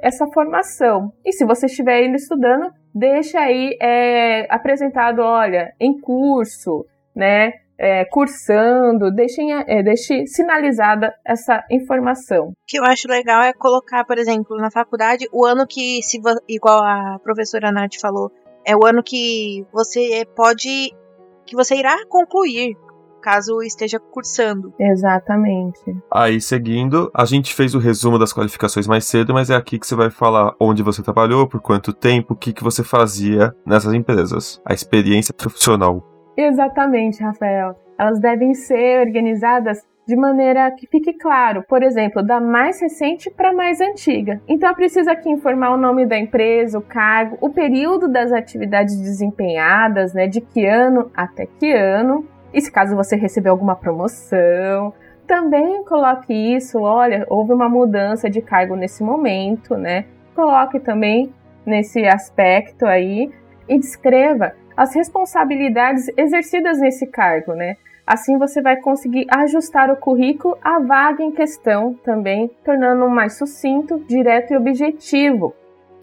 [0.00, 1.12] essa formação.
[1.22, 7.52] E se você estiver ainda estudando, deixa aí é, apresentado, olha, em curso, né?
[7.78, 12.48] É, cursando, deixem, é, deixe sinalizada essa informação.
[12.48, 16.20] O que eu acho legal é colocar, por exemplo, na faculdade, o ano que, se
[16.48, 18.30] igual a professora Nath falou,
[18.64, 20.94] é o ano que você pode,
[21.44, 22.76] que você irá concluir
[23.22, 24.74] caso esteja cursando.
[24.78, 25.80] Exatamente.
[26.10, 29.86] Aí, seguindo, a gente fez o resumo das qualificações mais cedo, mas é aqui que
[29.86, 33.94] você vai falar onde você trabalhou, por quanto tempo, o que, que você fazia nessas
[33.94, 34.60] empresas.
[34.66, 36.11] A experiência profissional.
[36.36, 37.76] Exatamente, Rafael.
[37.98, 43.50] Elas devem ser organizadas de maneira que fique claro, por exemplo, da mais recente para
[43.50, 44.40] a mais antiga.
[44.48, 48.96] Então eu preciso aqui informar o nome da empresa, o cargo, o período das atividades
[49.00, 54.92] desempenhadas, né, de que ano até que ano, e se caso você recebeu alguma promoção,
[55.26, 60.04] também coloque isso, olha, houve uma mudança de cargo nesse momento, né?
[60.34, 61.32] Coloque também
[61.64, 63.30] nesse aspecto aí
[63.68, 67.76] e descreva as responsabilidades exercidas nesse cargo, né?
[68.06, 74.02] Assim você vai conseguir ajustar o currículo à vaga em questão também, tornando mais sucinto,
[74.08, 75.54] direto e objetivo.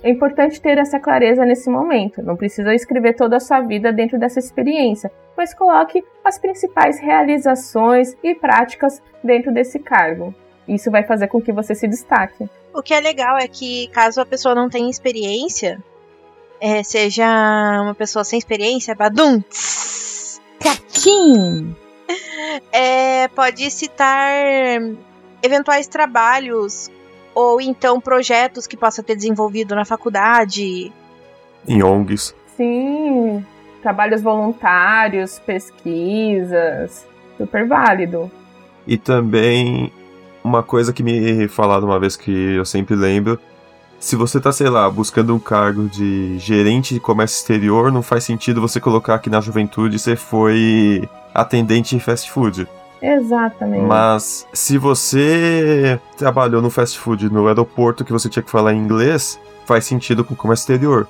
[0.01, 2.21] É importante ter essa clareza nesse momento.
[2.21, 8.15] Não precisa escrever toda a sua vida dentro dessa experiência, mas coloque as principais realizações
[8.23, 10.33] e práticas dentro desse cargo.
[10.65, 12.49] Isso vai fazer com que você se destaque.
[12.73, 15.83] O que é legal é que caso a pessoa não tenha experiência,
[16.59, 17.25] é, seja
[17.81, 19.41] uma pessoa sem experiência, badum,
[20.59, 21.75] Caquim!
[22.71, 24.33] é, pode citar
[25.41, 26.89] eventuais trabalhos
[27.33, 30.91] ou então projetos que possa ter desenvolvido na faculdade.
[31.67, 32.35] Em ONGs.
[32.57, 33.45] Sim,
[33.81, 37.05] trabalhos voluntários, pesquisas,
[37.37, 38.29] super válido.
[38.85, 39.91] E também
[40.43, 43.39] uma coisa que me falaram uma vez que eu sempre lembro.
[43.99, 48.23] Se você tá, sei lá, buscando um cargo de gerente de comércio exterior, não faz
[48.23, 52.65] sentido você colocar que na juventude você foi atendente em fast food.
[53.01, 53.85] Exatamente.
[53.85, 58.79] Mas se você trabalhou no fast food no aeroporto que você tinha que falar em
[58.79, 61.07] inglês, faz sentido com o comércio exterior.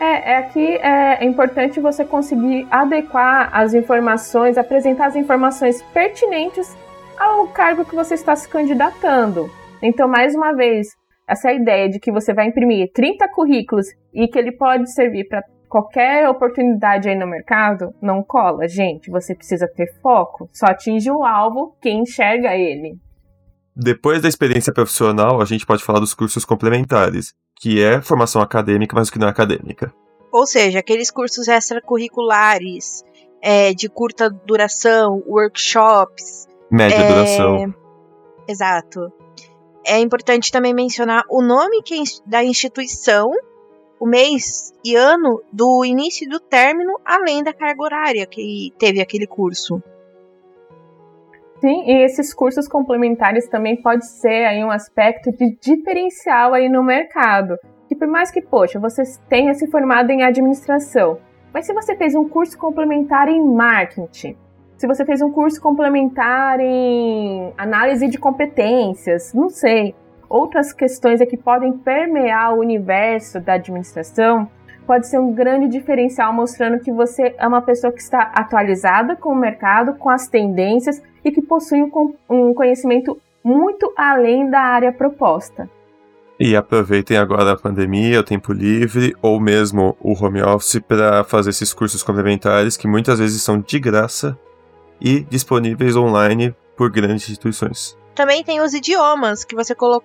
[0.00, 6.76] É, é que é, é importante você conseguir adequar as informações, apresentar as informações pertinentes
[7.16, 9.48] ao cargo que você está se candidatando.
[9.80, 10.88] Então, mais uma vez,
[11.28, 15.42] essa ideia de que você vai imprimir 30 currículos e que ele pode servir para
[15.68, 19.10] qualquer oportunidade aí no mercado, não cola, gente.
[19.10, 20.48] Você precisa ter foco.
[20.52, 22.98] Só atinge o alvo quem enxerga ele.
[23.74, 28.94] Depois da experiência profissional, a gente pode falar dos cursos complementares, que é formação acadêmica,
[28.94, 29.90] mas que não é acadêmica.
[30.30, 33.02] Ou seja, aqueles cursos extracurriculares
[33.42, 36.46] é, de curta duração, workshops.
[36.70, 37.74] Média é, duração.
[38.46, 39.10] Exato.
[39.86, 43.30] É importante também mencionar o nome que, da instituição,
[43.98, 49.00] o mês e ano do início e do término, além da carga horária que teve
[49.00, 49.82] aquele curso.
[51.60, 56.82] Sim, e esses cursos complementares também pode ser aí um aspecto de diferencial aí no
[56.82, 57.56] mercado.
[57.88, 61.20] Que por mais que, poxa, você tenha se formado em administração,
[61.54, 64.36] mas se você fez um curso complementar em marketing,
[64.82, 69.94] se você fez um curso complementar em análise de competências, não sei,
[70.28, 74.50] outras questões é que podem permear o universo da administração,
[74.84, 79.28] pode ser um grande diferencial mostrando que você é uma pessoa que está atualizada com
[79.28, 81.80] o mercado, com as tendências e que possui
[82.28, 85.70] um, conhecimento muito além da área proposta.
[86.40, 91.50] E aproveitem agora a pandemia, o tempo livre ou mesmo o home office para fazer
[91.50, 94.36] esses cursos complementares que muitas vezes são de graça
[95.02, 97.98] e disponíveis online por grandes instituições.
[98.14, 100.02] Também tem os idiomas que você colo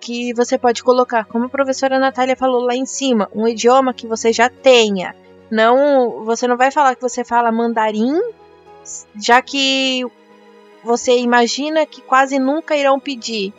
[0.00, 4.06] que você pode colocar, como a professora Natália falou lá em cima, um idioma que
[4.06, 5.14] você já tenha.
[5.50, 8.18] Não, você não vai falar que você fala mandarim,
[9.14, 10.06] já que
[10.82, 13.52] você imagina que quase nunca irão pedir.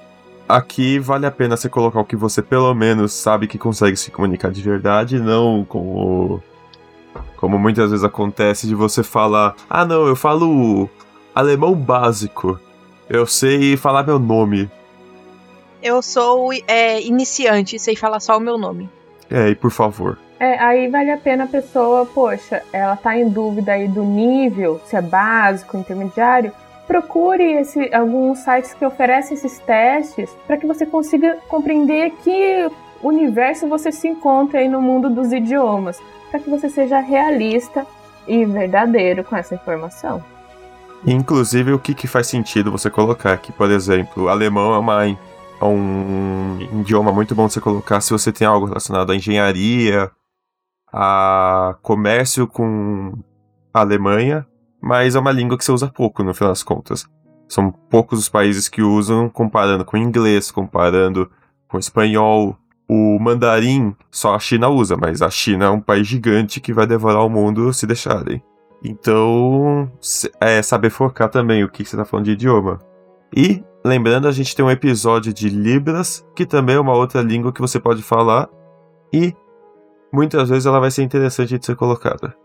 [0.49, 4.09] Aqui vale a pena você colocar o que você pelo menos sabe que consegue se
[4.09, 6.41] comunicar de verdade, não como
[7.37, 10.89] como muitas vezes acontece de você falar: "Ah, não, eu falo
[11.33, 12.59] alemão básico.
[13.09, 14.69] Eu sei falar meu nome".
[15.81, 18.89] Eu sou é, iniciante, sei falar só o meu nome.
[19.29, 20.17] É, e por favor.
[20.39, 24.81] É, aí vale a pena a pessoa, poxa, ela tá em dúvida aí do nível,
[24.87, 26.51] se é básico, intermediário,
[26.87, 32.69] procure esse, alguns sites que oferecem esses testes para que você consiga compreender que
[33.01, 36.01] universo você se encontra aí no mundo dos idiomas,
[36.31, 37.85] para que você seja realista
[38.27, 40.23] e verdadeiro com essa informação.
[41.05, 45.65] Inclusive, o que, que faz sentido você colocar aqui, por exemplo, alemão é, uma, é
[45.65, 50.09] um idioma muito bom de você colocar se você tem algo relacionado à engenharia,
[50.93, 53.13] a comércio com
[53.73, 54.45] a Alemanha,
[54.79, 57.07] mas é uma língua que você usa pouco no final das contas.
[57.47, 61.29] São poucos os países que usam, comparando com inglês, comparando
[61.67, 62.57] com espanhol.
[62.93, 66.85] O mandarim só a China usa, mas a China é um país gigante que vai
[66.85, 68.43] devorar o mundo se deixarem.
[68.83, 69.89] Então,
[70.41, 72.79] é saber focar também o que você está falando de idioma.
[73.33, 77.53] E, lembrando, a gente tem um episódio de Libras, que também é uma outra língua
[77.53, 78.49] que você pode falar.
[79.13, 79.33] E,
[80.11, 82.35] muitas vezes, ela vai ser interessante de ser colocada.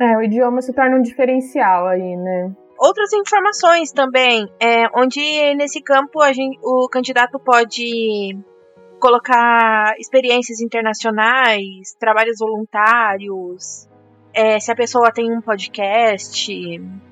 [0.00, 2.52] É, o idioma se torna um diferencial aí, né?
[2.76, 5.20] Outras informações também, é, onde
[5.54, 8.36] nesse campo a gente, o candidato pode
[8.98, 13.88] colocar experiências internacionais, trabalhos voluntários,
[14.36, 16.54] é, se a pessoa tem um podcast,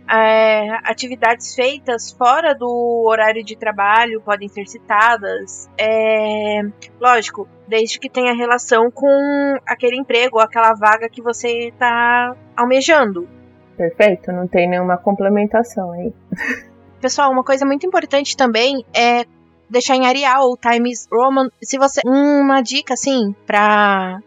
[0.06, 5.70] é, atividades feitas fora do horário de trabalho podem ser citadas.
[5.78, 6.60] É,
[7.00, 13.26] lógico, desde que tenha relação com aquele emprego, aquela vaga que você está almejando.
[13.74, 16.12] Perfeito, não tem nenhuma complementação aí.
[17.00, 19.24] Pessoal, uma coisa muito importante também é
[19.74, 21.50] deixar em Arial Times Roman.
[21.62, 24.20] Se você uma dica assim para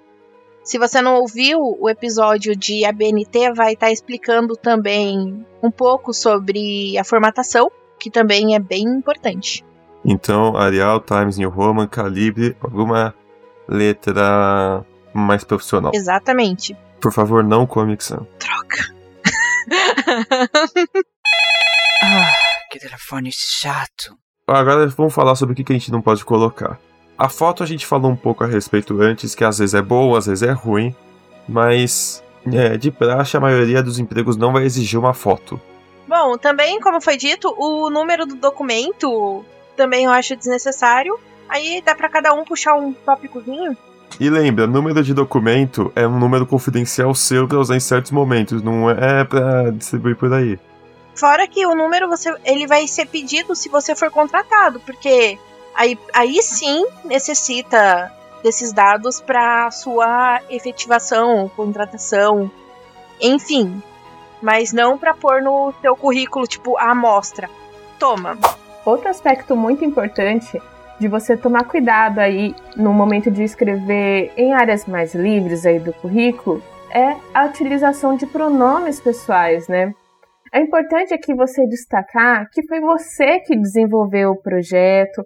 [0.63, 6.13] se você não ouviu o episódio de ABNT, vai estar tá explicando também um pouco
[6.13, 9.65] sobre a formatação, que também é bem importante.
[10.03, 13.15] Então, Arial, Times New Roman, Calibre, alguma
[13.67, 15.91] letra mais profissional.
[15.95, 16.77] Exatamente.
[16.99, 18.27] Por favor, não Comic Sans.
[18.37, 18.93] Troca.
[22.03, 22.31] Ah,
[22.69, 24.15] que telefone chato.
[24.49, 26.79] Agora vamos falar sobre o que a gente não pode colocar.
[27.17, 30.17] A foto a gente falou um pouco a respeito antes, que às vezes é boa,
[30.17, 30.95] às vezes é ruim,
[31.49, 32.23] mas
[32.53, 35.59] é, de praxe a maioria dos empregos não vai exigir uma foto.
[36.07, 39.43] Bom, também, como foi dito, o número do documento
[39.75, 41.19] também eu acho desnecessário.
[41.49, 43.75] Aí dá pra cada um puxar um tópicozinho.
[44.17, 48.63] E lembra, número de documento é um número confidencial seu pra usar em certos momentos,
[48.63, 50.57] não é pra distribuir por aí.
[51.17, 55.39] Fora que o número você, ele vai ser pedido se você for contratado, porque
[55.73, 58.13] aí, aí sim necessita
[58.43, 62.51] desses dados para sua efetivação, contratação,
[63.19, 63.81] enfim.
[64.39, 67.49] Mas não para pôr no seu currículo, tipo, a amostra.
[67.97, 68.37] Toma.
[68.85, 70.61] Outro aspecto muito importante
[70.99, 75.93] de você tomar cuidado aí no momento de escrever em áreas mais livres aí do
[75.93, 76.61] currículo
[76.91, 79.95] é a utilização de pronomes pessoais, né?
[80.53, 85.25] É importante aqui você destacar que foi você que desenvolveu o projeto.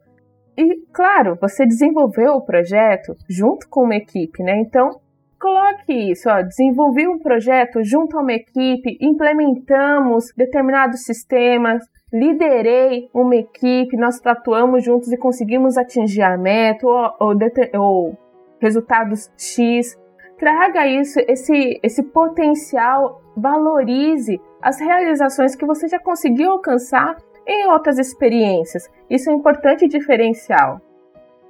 [0.58, 4.60] E, claro, você desenvolveu o projeto junto com uma equipe, né?
[4.60, 5.00] Então,
[5.40, 13.36] coloque isso, ó, desenvolvi um projeto junto a uma equipe, implementamos determinados sistemas, liderei uma
[13.36, 17.36] equipe, nós atuamos juntos e conseguimos atingir a meta ou, ou,
[17.80, 18.18] ou
[18.60, 19.98] resultados X.
[20.38, 27.18] Traga isso, esse, esse potencial, valorize as realizações que você já conseguiu alcançar
[27.48, 28.90] em outras experiências.
[29.10, 30.80] Isso é importante diferencial.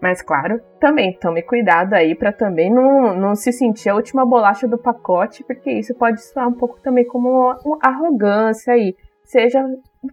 [0.02, 4.68] Mas claro, também tome cuidado aí para também não, não se sentir a última bolacha
[4.68, 8.96] do pacote, porque isso pode soar um pouco também como uma, uma arrogância aí.
[9.24, 9.64] Seja,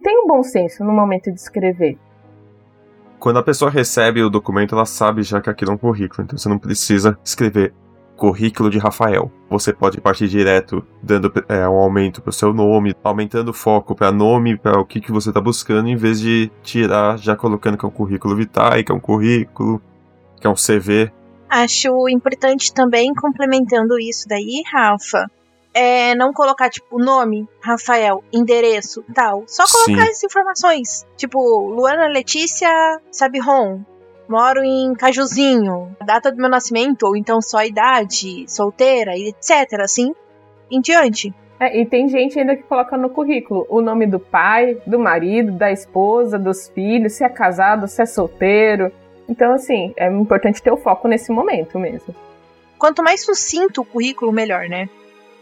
[0.03, 1.97] tenha um bom senso no momento de escrever.
[3.19, 6.37] Quando a pessoa recebe o documento, ela sabe já que aquilo é um currículo, então
[6.37, 7.73] você não precisa escrever
[8.19, 9.31] currículo de Rafael.
[9.49, 13.95] Você pode partir direto dando é, um aumento para o seu nome, aumentando o foco
[13.95, 17.77] para nome, para o que, que você está buscando, em vez de tirar já colocando
[17.77, 19.81] que é um currículo vitae, que é um currículo,
[20.39, 21.11] que é um CV.
[21.49, 25.25] Acho importante também, complementando isso daí, Rafa,
[25.73, 29.45] é não colocar, tipo, nome, Rafael, endereço, tal.
[29.47, 30.11] Só colocar Sim.
[30.11, 31.07] as informações.
[31.15, 31.39] Tipo,
[31.69, 32.69] Luana Letícia
[33.11, 33.83] Sabiron,
[34.29, 39.81] moro em Cajuzinho, data do meu nascimento, ou então só a idade, solteira, etc.
[39.81, 40.13] Assim
[40.69, 41.33] em diante.
[41.59, 45.51] É, e tem gente ainda que coloca no currículo o nome do pai, do marido,
[45.51, 48.91] da esposa, dos filhos, se é casado, se é solteiro.
[49.27, 52.15] Então, assim, é importante ter o foco nesse momento mesmo.
[52.77, 54.87] Quanto mais sucinto o currículo, melhor, né?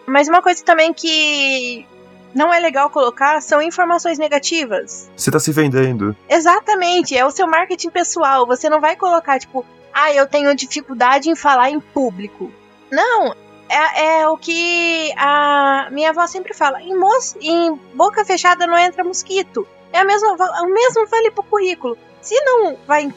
[0.08, 1.86] Mas uma coisa também que
[2.34, 5.10] não é legal colocar são informações negativas.
[5.16, 6.16] Você está se vendendo.
[6.30, 8.46] Exatamente, é o seu marketing pessoal.
[8.46, 12.52] Você não vai colocar, tipo, ah, eu tenho dificuldade em falar em público.
[12.92, 13.34] Não,
[13.70, 16.82] é, é o que a minha avó sempre fala.
[16.82, 16.94] Em,
[17.42, 19.68] em boca fechada não entra mosquito.
[19.92, 21.98] É a mesma, o mesmo vale pro currículo.
[22.22, 23.14] Se não vai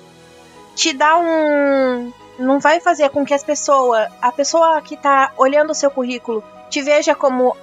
[0.75, 2.13] te dar um.
[2.39, 4.09] Não vai fazer com que as pessoas.
[4.21, 7.57] A pessoa que tá olhando o seu currículo te veja como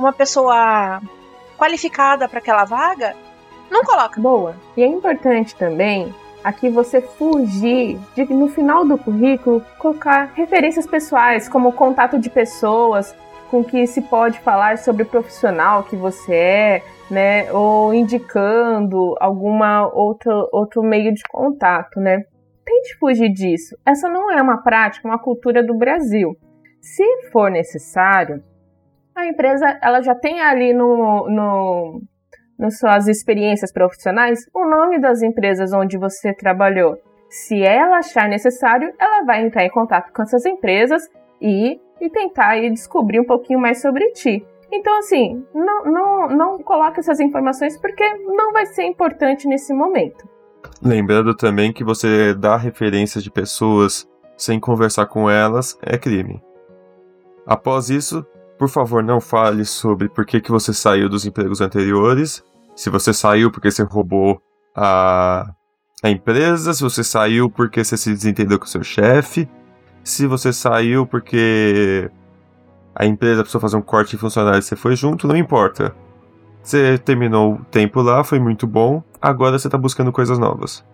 [0.00, 1.00] uma pessoa
[1.58, 3.14] qualificada para aquela vaga,
[3.70, 4.20] não coloca.
[4.20, 4.56] Boa.
[4.76, 11.48] E é importante também aqui você fugir de no final do currículo colocar referências pessoais,
[11.48, 13.14] como contato de pessoas
[13.50, 19.86] com que se pode falar sobre o profissional que você é, né, ou indicando alguma
[19.92, 22.22] outra outro meio de contato, né?
[22.64, 23.76] Tente fugir disso.
[23.84, 26.36] Essa não é uma prática, uma cultura do Brasil.
[26.80, 28.42] Se for necessário,
[29.20, 32.02] a empresa ela já tem ali no, no,
[32.58, 36.96] nas suas experiências profissionais o nome das empresas onde você trabalhou.
[37.28, 41.08] Se ela achar necessário, ela vai entrar em contato com essas empresas
[41.40, 44.44] e, e tentar e descobrir um pouquinho mais sobre ti.
[44.72, 50.28] Então, assim, não, não, não coloque essas informações porque não vai ser importante nesse momento.
[50.82, 56.42] Lembrando também que você dar referências de pessoas sem conversar com elas é crime.
[57.46, 58.24] Após isso,
[58.60, 62.44] por favor, não fale sobre por que, que você saiu dos empregos anteriores.
[62.76, 64.38] Se você saiu porque você roubou
[64.76, 65.50] a,
[66.02, 69.48] a empresa, se você saiu porque você se desentendeu com o seu chefe,
[70.04, 72.10] se você saiu porque
[72.94, 75.96] a empresa precisou fazer um corte de funcionários e você foi junto, não importa.
[76.62, 80.84] Você terminou o tempo lá, foi muito bom, agora você tá buscando coisas novas.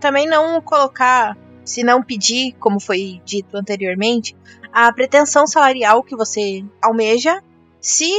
[0.00, 4.34] Também não colocar, se não pedir, como foi dito anteriormente,
[4.74, 7.40] a pretensão salarial que você almeja.
[7.80, 8.10] Se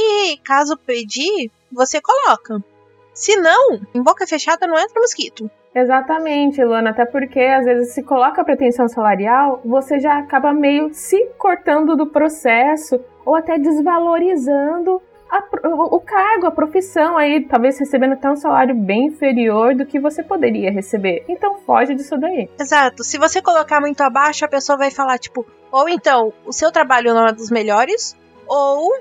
[0.42, 2.64] caso pedir, você coloca.
[3.12, 5.50] Se não, em boca fechada não entra mosquito.
[5.74, 10.94] Exatamente, Luana, até porque às vezes se coloca a pretensão salarial, você já acaba meio
[10.94, 18.12] se cortando do processo ou até desvalorizando a, o cargo, a profissão aí, talvez recebendo
[18.12, 21.24] até um salário bem inferior do que você poderia receber.
[21.28, 22.48] Então foge disso daí.
[22.58, 23.02] Exato.
[23.02, 27.12] Se você colocar muito abaixo, a pessoa vai falar, tipo, ou então, o seu trabalho
[27.12, 28.16] não é dos melhores,
[28.46, 28.92] ou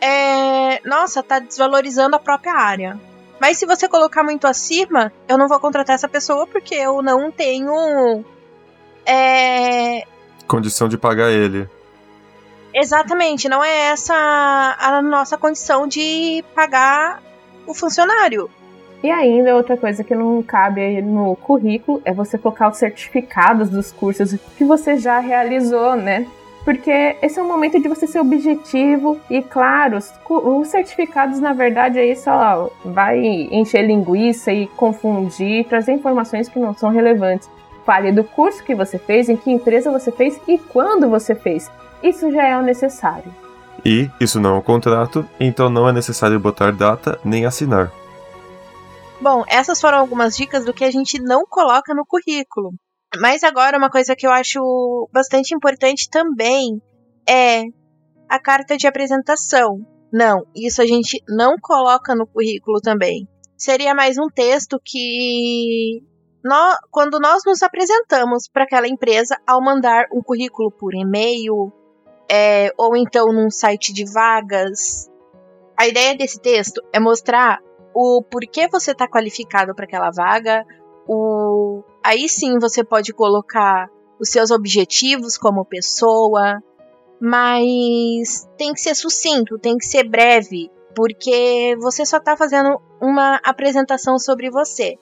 [0.00, 3.00] é, nossa, tá desvalorizando a própria área.
[3.40, 7.30] Mas se você colocar muito acima, eu não vou contratar essa pessoa porque eu não
[7.30, 8.24] tenho.
[9.04, 10.04] É...
[10.46, 11.68] Condição de pagar ele.
[12.74, 17.22] Exatamente, não é essa a nossa condição de pagar
[17.66, 18.50] o funcionário.
[19.02, 23.92] E ainda outra coisa que não cabe no currículo é você colocar os certificados dos
[23.92, 26.26] cursos que você já realizou, né?
[26.64, 29.98] porque esse é o momento de você ser objetivo e claro,
[30.28, 33.18] os certificados na verdade aí só vai
[33.50, 37.50] encher linguiça e confundir, trazer informações que não são relevantes.
[37.84, 41.70] Fale do curso que você fez, em que empresa você fez e quando você fez.
[42.04, 43.34] Isso já é o necessário.
[43.82, 47.90] E isso não é um contrato, então não é necessário botar data nem assinar.
[49.18, 52.72] Bom, essas foram algumas dicas do que a gente não coloca no currículo.
[53.18, 54.60] Mas agora uma coisa que eu acho
[55.10, 56.78] bastante importante também
[57.26, 57.62] é
[58.28, 59.78] a carta de apresentação.
[60.12, 63.26] Não, isso a gente não coloca no currículo também.
[63.56, 66.02] Seria mais um texto que
[66.44, 71.72] nós, quando nós nos apresentamos para aquela empresa ao mandar um currículo por e-mail
[72.30, 75.10] é, ou então num site de vagas,
[75.76, 77.60] a ideia desse texto é mostrar
[77.94, 80.64] o porquê você está qualificado para aquela vaga,
[81.06, 86.62] o aí sim você pode colocar os seus objetivos como pessoa,
[87.20, 93.40] mas tem que ser sucinto, tem que ser breve, porque você só está fazendo uma
[93.44, 94.96] apresentação sobre você.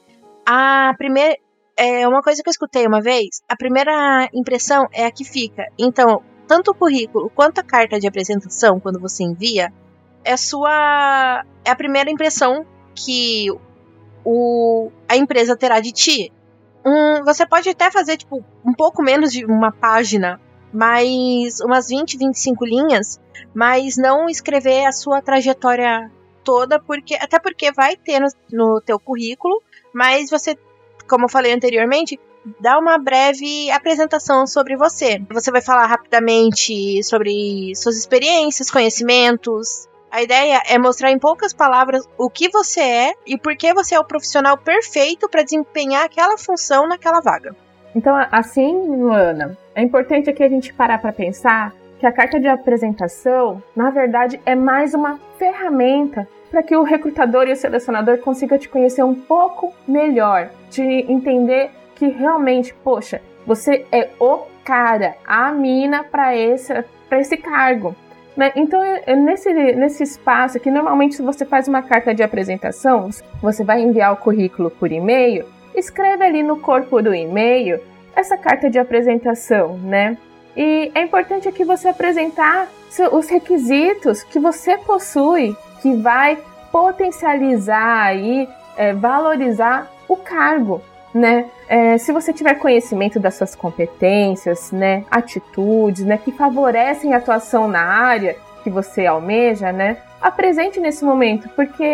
[0.46, 1.36] A primeira
[1.76, 5.64] é uma coisa que eu escutei uma vez, a primeira impressão é a que fica.
[5.78, 9.72] Então, tanto o currículo quanto a carta de apresentação, quando você envia,
[10.24, 13.48] é sua é a primeira impressão que
[14.24, 16.32] o, a empresa terá de ti.
[16.84, 20.40] Um, você pode até fazer tipo um pouco menos de uma página,
[20.72, 23.20] mas umas 20, 25 linhas,
[23.54, 26.10] mas não escrever a sua trajetória
[26.42, 29.62] toda, porque até porque vai ter no, no teu currículo,
[29.92, 30.58] mas você,
[31.08, 32.18] como eu falei anteriormente,
[32.60, 35.22] dá uma breve apresentação sobre você.
[35.30, 42.06] Você vai falar rapidamente sobre suas experiências, conhecimentos, a ideia é mostrar em poucas palavras
[42.18, 46.36] o que você é e por que você é o profissional perfeito para desempenhar aquela
[46.36, 47.56] função naquela vaga.
[47.96, 52.46] Então, assim, Luana, é importante aqui a gente parar para pensar que a carta de
[52.46, 58.58] apresentação, na verdade, é mais uma ferramenta para que o recrutador e o selecionador consigam
[58.58, 61.70] te conhecer um pouco melhor, de entender
[62.02, 67.94] que realmente, poxa, você é o cara, a mina para esse, esse cargo.
[68.36, 68.50] Né?
[68.56, 73.08] Então, é, é nesse, nesse espaço aqui, normalmente, se você faz uma carta de apresentação,
[73.40, 75.44] você vai enviar o currículo por e-mail,
[75.76, 77.78] escreve ali no corpo do e-mail
[78.16, 80.18] essa carta de apresentação, né?
[80.56, 82.66] E é importante aqui você apresentar
[83.12, 86.36] os requisitos que você possui, que vai
[86.72, 90.82] potencializar aí, é, valorizar o cargo,
[91.14, 91.46] né?
[91.68, 97.68] É, se você tiver conhecimento das suas competências, né, atitudes, né, que favorecem a atuação
[97.68, 101.84] na área que você almeja, né, apresente nesse momento, porque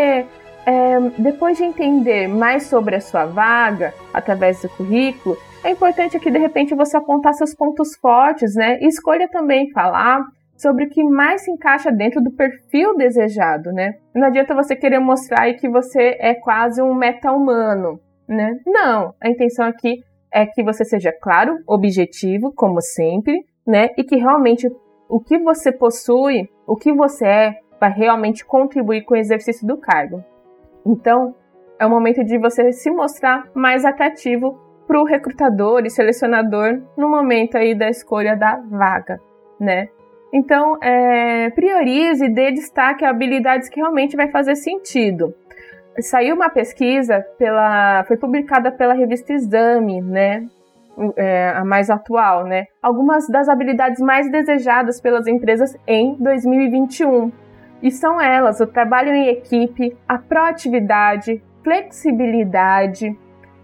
[0.66, 6.30] é, depois de entender mais sobre a sua vaga através do currículo, é importante que
[6.30, 10.24] de repente você apontar seus pontos fortes, né, e escolha também falar
[10.56, 13.94] sobre o que mais se encaixa dentro do perfil desejado, né?
[14.12, 18.60] Não adianta você querer mostrar aí que você é quase um meta-humano, né?
[18.66, 23.88] Não, a intenção aqui é que você seja claro, objetivo, como sempre, né?
[23.96, 24.68] E que realmente
[25.08, 29.78] o que você possui, o que você é, vai realmente contribuir com o exercício do
[29.78, 30.22] cargo.
[30.84, 31.34] Então,
[31.78, 37.08] é o momento de você se mostrar mais atrativo para o recrutador e selecionador no
[37.08, 39.20] momento aí da escolha da vaga,
[39.58, 39.88] né?
[40.32, 45.34] Então, é, priorize e dê destaque a habilidades que realmente vai fazer sentido
[46.02, 50.46] saiu uma pesquisa pela, foi publicada pela revista Exame, né?
[51.16, 52.64] É, a mais atual, né?
[52.82, 57.30] Algumas das habilidades mais desejadas pelas empresas em 2021.
[57.80, 63.16] E são elas: o trabalho em equipe, a proatividade, flexibilidade,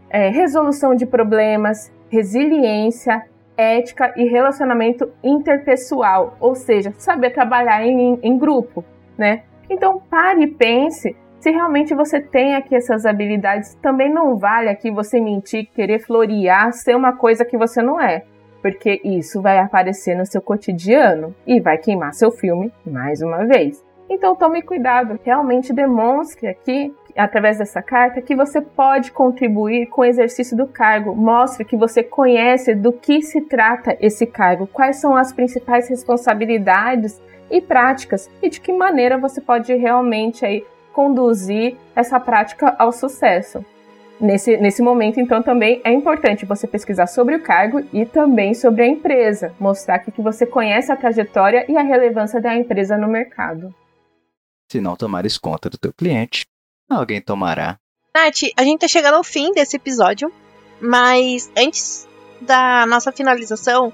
[0.09, 3.25] é, resolução de problemas, resiliência,
[3.57, 8.85] ética e relacionamento interpessoal, ou seja, saber trabalhar em, em grupo,
[9.19, 9.43] né?
[9.69, 14.91] Então pare e pense se realmente você tem aqui essas habilidades, também não vale aqui
[14.91, 18.25] você mentir, querer florear, ser uma coisa que você não é.
[18.63, 23.85] Porque isso vai aparecer no seu cotidiano e vai queimar seu filme mais uma vez.
[24.09, 30.07] Então tome cuidado, realmente demonstre aqui, através dessa carta, que você pode contribuir com o
[30.07, 31.15] exercício do cargo.
[31.15, 37.21] Mostre que você conhece do que se trata esse cargo, quais são as principais responsabilidades
[37.51, 40.65] e práticas e de que maneira você pode realmente aí
[40.95, 43.65] conduzir essa prática ao sucesso.
[44.21, 48.83] Nesse, nesse momento, então, também é importante você pesquisar sobre o cargo e também sobre
[48.83, 53.09] a empresa, mostrar que, que você conhece a trajetória e a relevância da empresa no
[53.09, 53.75] mercado.
[54.71, 56.47] Se não tomares conta do teu cliente,
[56.89, 57.77] alguém tomará.
[58.15, 60.33] Nath, a gente tá chegando ao fim desse episódio,
[60.81, 62.09] mas antes
[62.41, 63.93] da nossa finalização,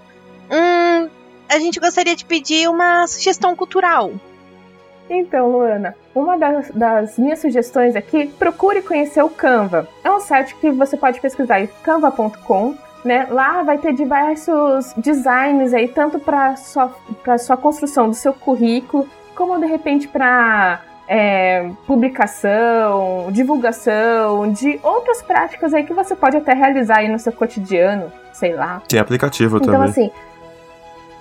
[0.51, 1.09] hum,
[1.49, 4.13] a gente gostaria de pedir uma sugestão cultural.
[5.11, 9.89] Então, Luana, uma das, das, minhas sugestões aqui, procure conhecer o Canva.
[10.05, 12.77] É um site que você pode pesquisar em canva.com.
[13.05, 13.27] Né?
[13.29, 16.95] Lá vai ter diversos designs aí, tanto para sua,
[17.39, 25.75] sua construção do seu currículo, como de repente para é, publicação, divulgação de outras práticas
[25.75, 28.83] aí que você pode até realizar aí no seu cotidiano, sei lá.
[28.87, 29.91] Tem aplicativo então, também.
[29.91, 30.13] Então, assim,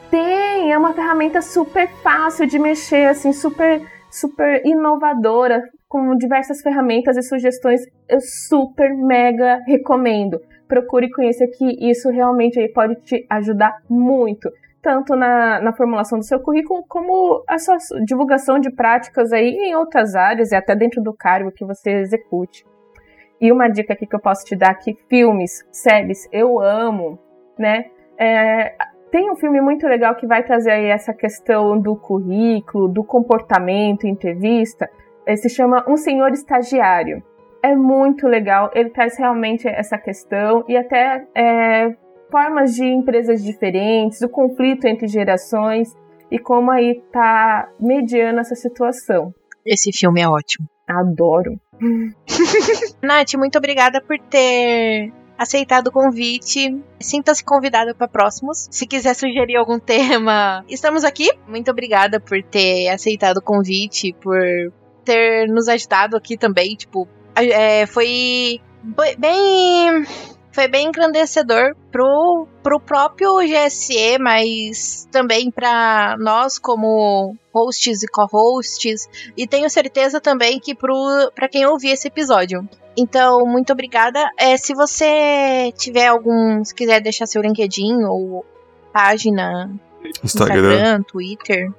[0.09, 7.17] tem, é uma ferramenta super fácil de mexer, assim, super, super inovadora, com diversas ferramentas
[7.17, 7.81] e sugestões.
[8.07, 10.39] Eu super mega recomendo.
[10.67, 14.49] Procure conhecer que isso realmente aí pode te ajudar muito
[14.81, 19.75] tanto na, na formulação do seu currículo, como a sua divulgação de práticas aí em
[19.75, 22.65] outras áreas e até dentro do cargo que você execute.
[23.41, 27.19] E uma dica aqui que eu posso te dar que filmes, séries, eu amo,
[27.57, 27.85] né?
[28.17, 28.75] É,
[29.11, 34.07] tem um filme muito legal que vai trazer aí essa questão do currículo, do comportamento,
[34.07, 34.89] entrevista.
[35.25, 37.23] Ele se chama Um Senhor Estagiário.
[37.61, 41.93] É muito legal, ele traz realmente essa questão e até é,
[42.31, 45.93] formas de empresas diferentes, o conflito entre gerações
[46.31, 49.33] e como aí tá mediando essa situação.
[49.65, 50.67] Esse filme é ótimo.
[50.87, 51.59] Adoro.
[53.03, 56.77] Nath, muito obrigada por ter aceitado o convite.
[56.99, 58.67] Sinta-se convidada para próximos.
[58.69, 61.31] Se quiser sugerir algum tema, estamos aqui.
[61.47, 64.37] Muito obrigada por ter aceitado o convite, por
[65.05, 66.75] ter nos ajudado aqui também.
[66.75, 68.59] Tipo, é, foi
[69.17, 70.05] bem
[70.51, 79.07] foi bem engrandecedor pro, pro próprio GSE, mas também para nós como hosts e co-hosts,
[79.37, 82.67] e tenho certeza também que para quem ouvir esse episódio.
[82.99, 84.29] Então, muito obrigada.
[84.37, 88.45] É, se você tiver algum, se quiser deixar seu LinkedIn ou
[88.91, 89.71] página,
[90.21, 91.71] Instagram, Instagram Twitter,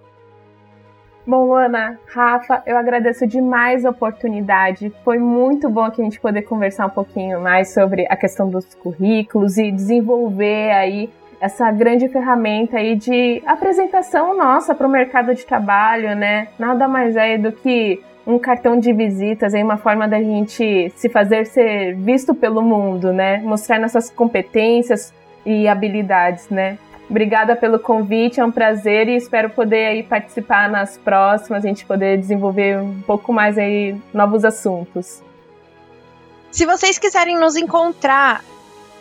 [1.26, 4.90] Bom, Ana, Rafa, eu agradeço demais a oportunidade.
[5.04, 8.74] Foi muito bom aqui a gente poder conversar um pouquinho mais sobre a questão dos
[8.74, 11.10] currículos e desenvolver aí
[11.40, 16.48] essa grande ferramenta aí de apresentação nossa para o mercado de trabalho, né?
[16.58, 21.08] Nada mais é do que um cartão de visitas, aí uma forma da gente se
[21.08, 23.38] fazer ser visto pelo mundo, né?
[23.38, 25.12] Mostrar nossas competências
[25.44, 26.78] e habilidades, né?
[27.08, 31.84] Obrigada pelo convite, é um prazer e espero poder aí participar nas próximas, a gente
[31.84, 35.20] poder desenvolver um pouco mais aí novos assuntos.
[36.52, 38.44] Se vocês quiserem nos encontrar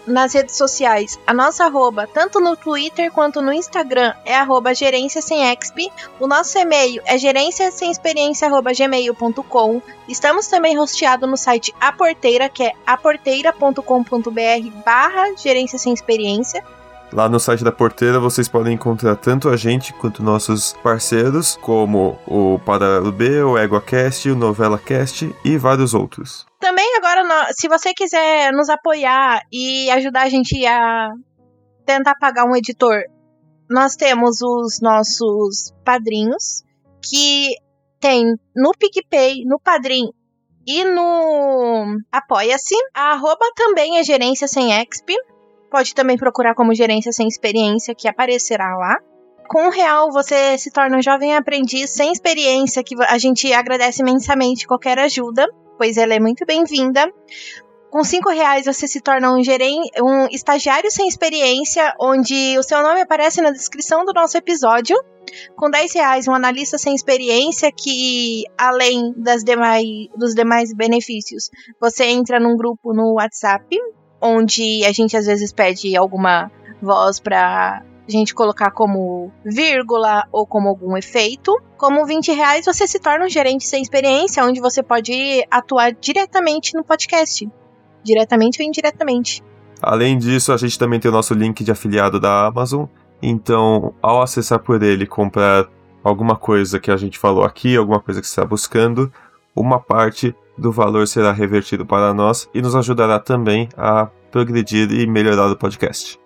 [0.10, 5.22] nas redes sociais, a nossa arroba, tanto no Twitter quanto no Instagram, é arroba gerência
[5.22, 5.91] sem exp.
[6.20, 9.82] O nosso e-mail é gerência sem experiência gmail.com.
[10.07, 13.82] Estamos também hosteados no site A Porteira, que é aporteira.com.br
[14.84, 16.64] barra gerência sem experiência.
[17.12, 22.20] Lá no site da Porteira vocês podem encontrar tanto a gente quanto nossos parceiros, como
[22.28, 26.49] o Paralelo B, o EgoCast, o NovelaCast e vários outros.
[26.60, 31.10] Também agora, se você quiser nos apoiar e ajudar a gente a
[31.86, 33.01] tentar pagar um editor,
[33.70, 36.64] nós temos os nossos padrinhos,
[37.01, 37.55] que
[37.99, 40.12] tem no PicPay, no Padrim
[40.68, 42.76] e no Apoia-se.
[42.93, 45.16] A arroba também é gerência sem exp.
[45.72, 48.97] Pode também procurar como gerência sem experiência, que aparecerá lá.
[49.47, 54.01] Com um real, você se torna um jovem aprendiz sem experiência, que a gente agradece
[54.01, 55.47] imensamente qualquer ajuda,
[55.80, 57.09] pois ela é muito bem-vinda.
[57.89, 59.82] Com cinco reais você se torna um, geren...
[59.99, 64.95] um estagiário sem experiência, onde o seu nome aparece na descrição do nosso episódio.
[65.55, 71.49] Com 10 reais, um analista sem experiência que, além das demais, dos demais benefícios,
[71.80, 73.65] você entra num grupo no WhatsApp
[74.21, 76.51] onde a gente às vezes pede alguma
[76.82, 81.55] voz para a gente colocar como vírgula ou como algum efeito.
[81.78, 86.74] Como 20 reais, você se torna um gerente sem experiência, onde você pode atuar diretamente
[86.74, 87.47] no podcast.
[88.03, 89.43] Diretamente ou indiretamente.
[89.82, 92.86] Além disso, a gente também tem o nosso link de afiliado da Amazon.
[93.22, 95.68] Então, ao acessar por ele e comprar
[96.03, 99.12] alguma coisa que a gente falou aqui, alguma coisa que você está buscando,
[99.55, 105.05] uma parte do valor será revertido para nós e nos ajudará também a progredir e
[105.05, 106.20] melhorar o podcast.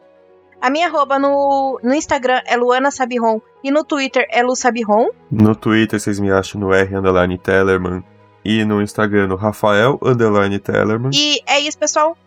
[0.64, 5.10] A minha arroba no, no Instagram é Luana Sabiron e no Twitter é Lu Sabiron.
[5.30, 8.02] No Twitter vocês me acham no R underline Tellerman
[8.46, 11.12] e no Instagram no Rafael underline Tellerman.
[11.14, 12.18] E é isso, pessoal.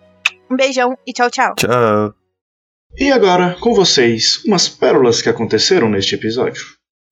[0.51, 1.55] Um beijão e tchau, tchau.
[1.55, 2.15] Tchau.
[2.99, 6.63] E agora, com vocês, umas pérolas que aconteceram neste episódio.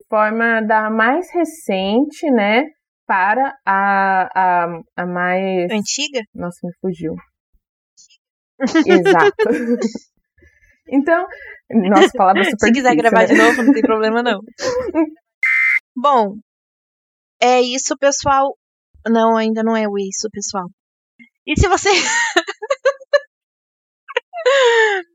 [0.07, 2.65] Forma da mais recente, né?
[3.07, 5.71] Para a, a, a mais.
[5.71, 6.21] Antiga?
[6.35, 7.15] Nossa, me fugiu.
[8.85, 9.33] Exato.
[10.89, 11.25] então,
[11.89, 13.25] nossa, palavra super Se quiser difícil, gravar né?
[13.27, 14.39] de novo, não tem problema não.
[15.95, 16.37] Bom,
[17.41, 18.57] é isso, pessoal.
[19.07, 20.65] Não, ainda não é o isso, pessoal.
[21.45, 21.89] E se você.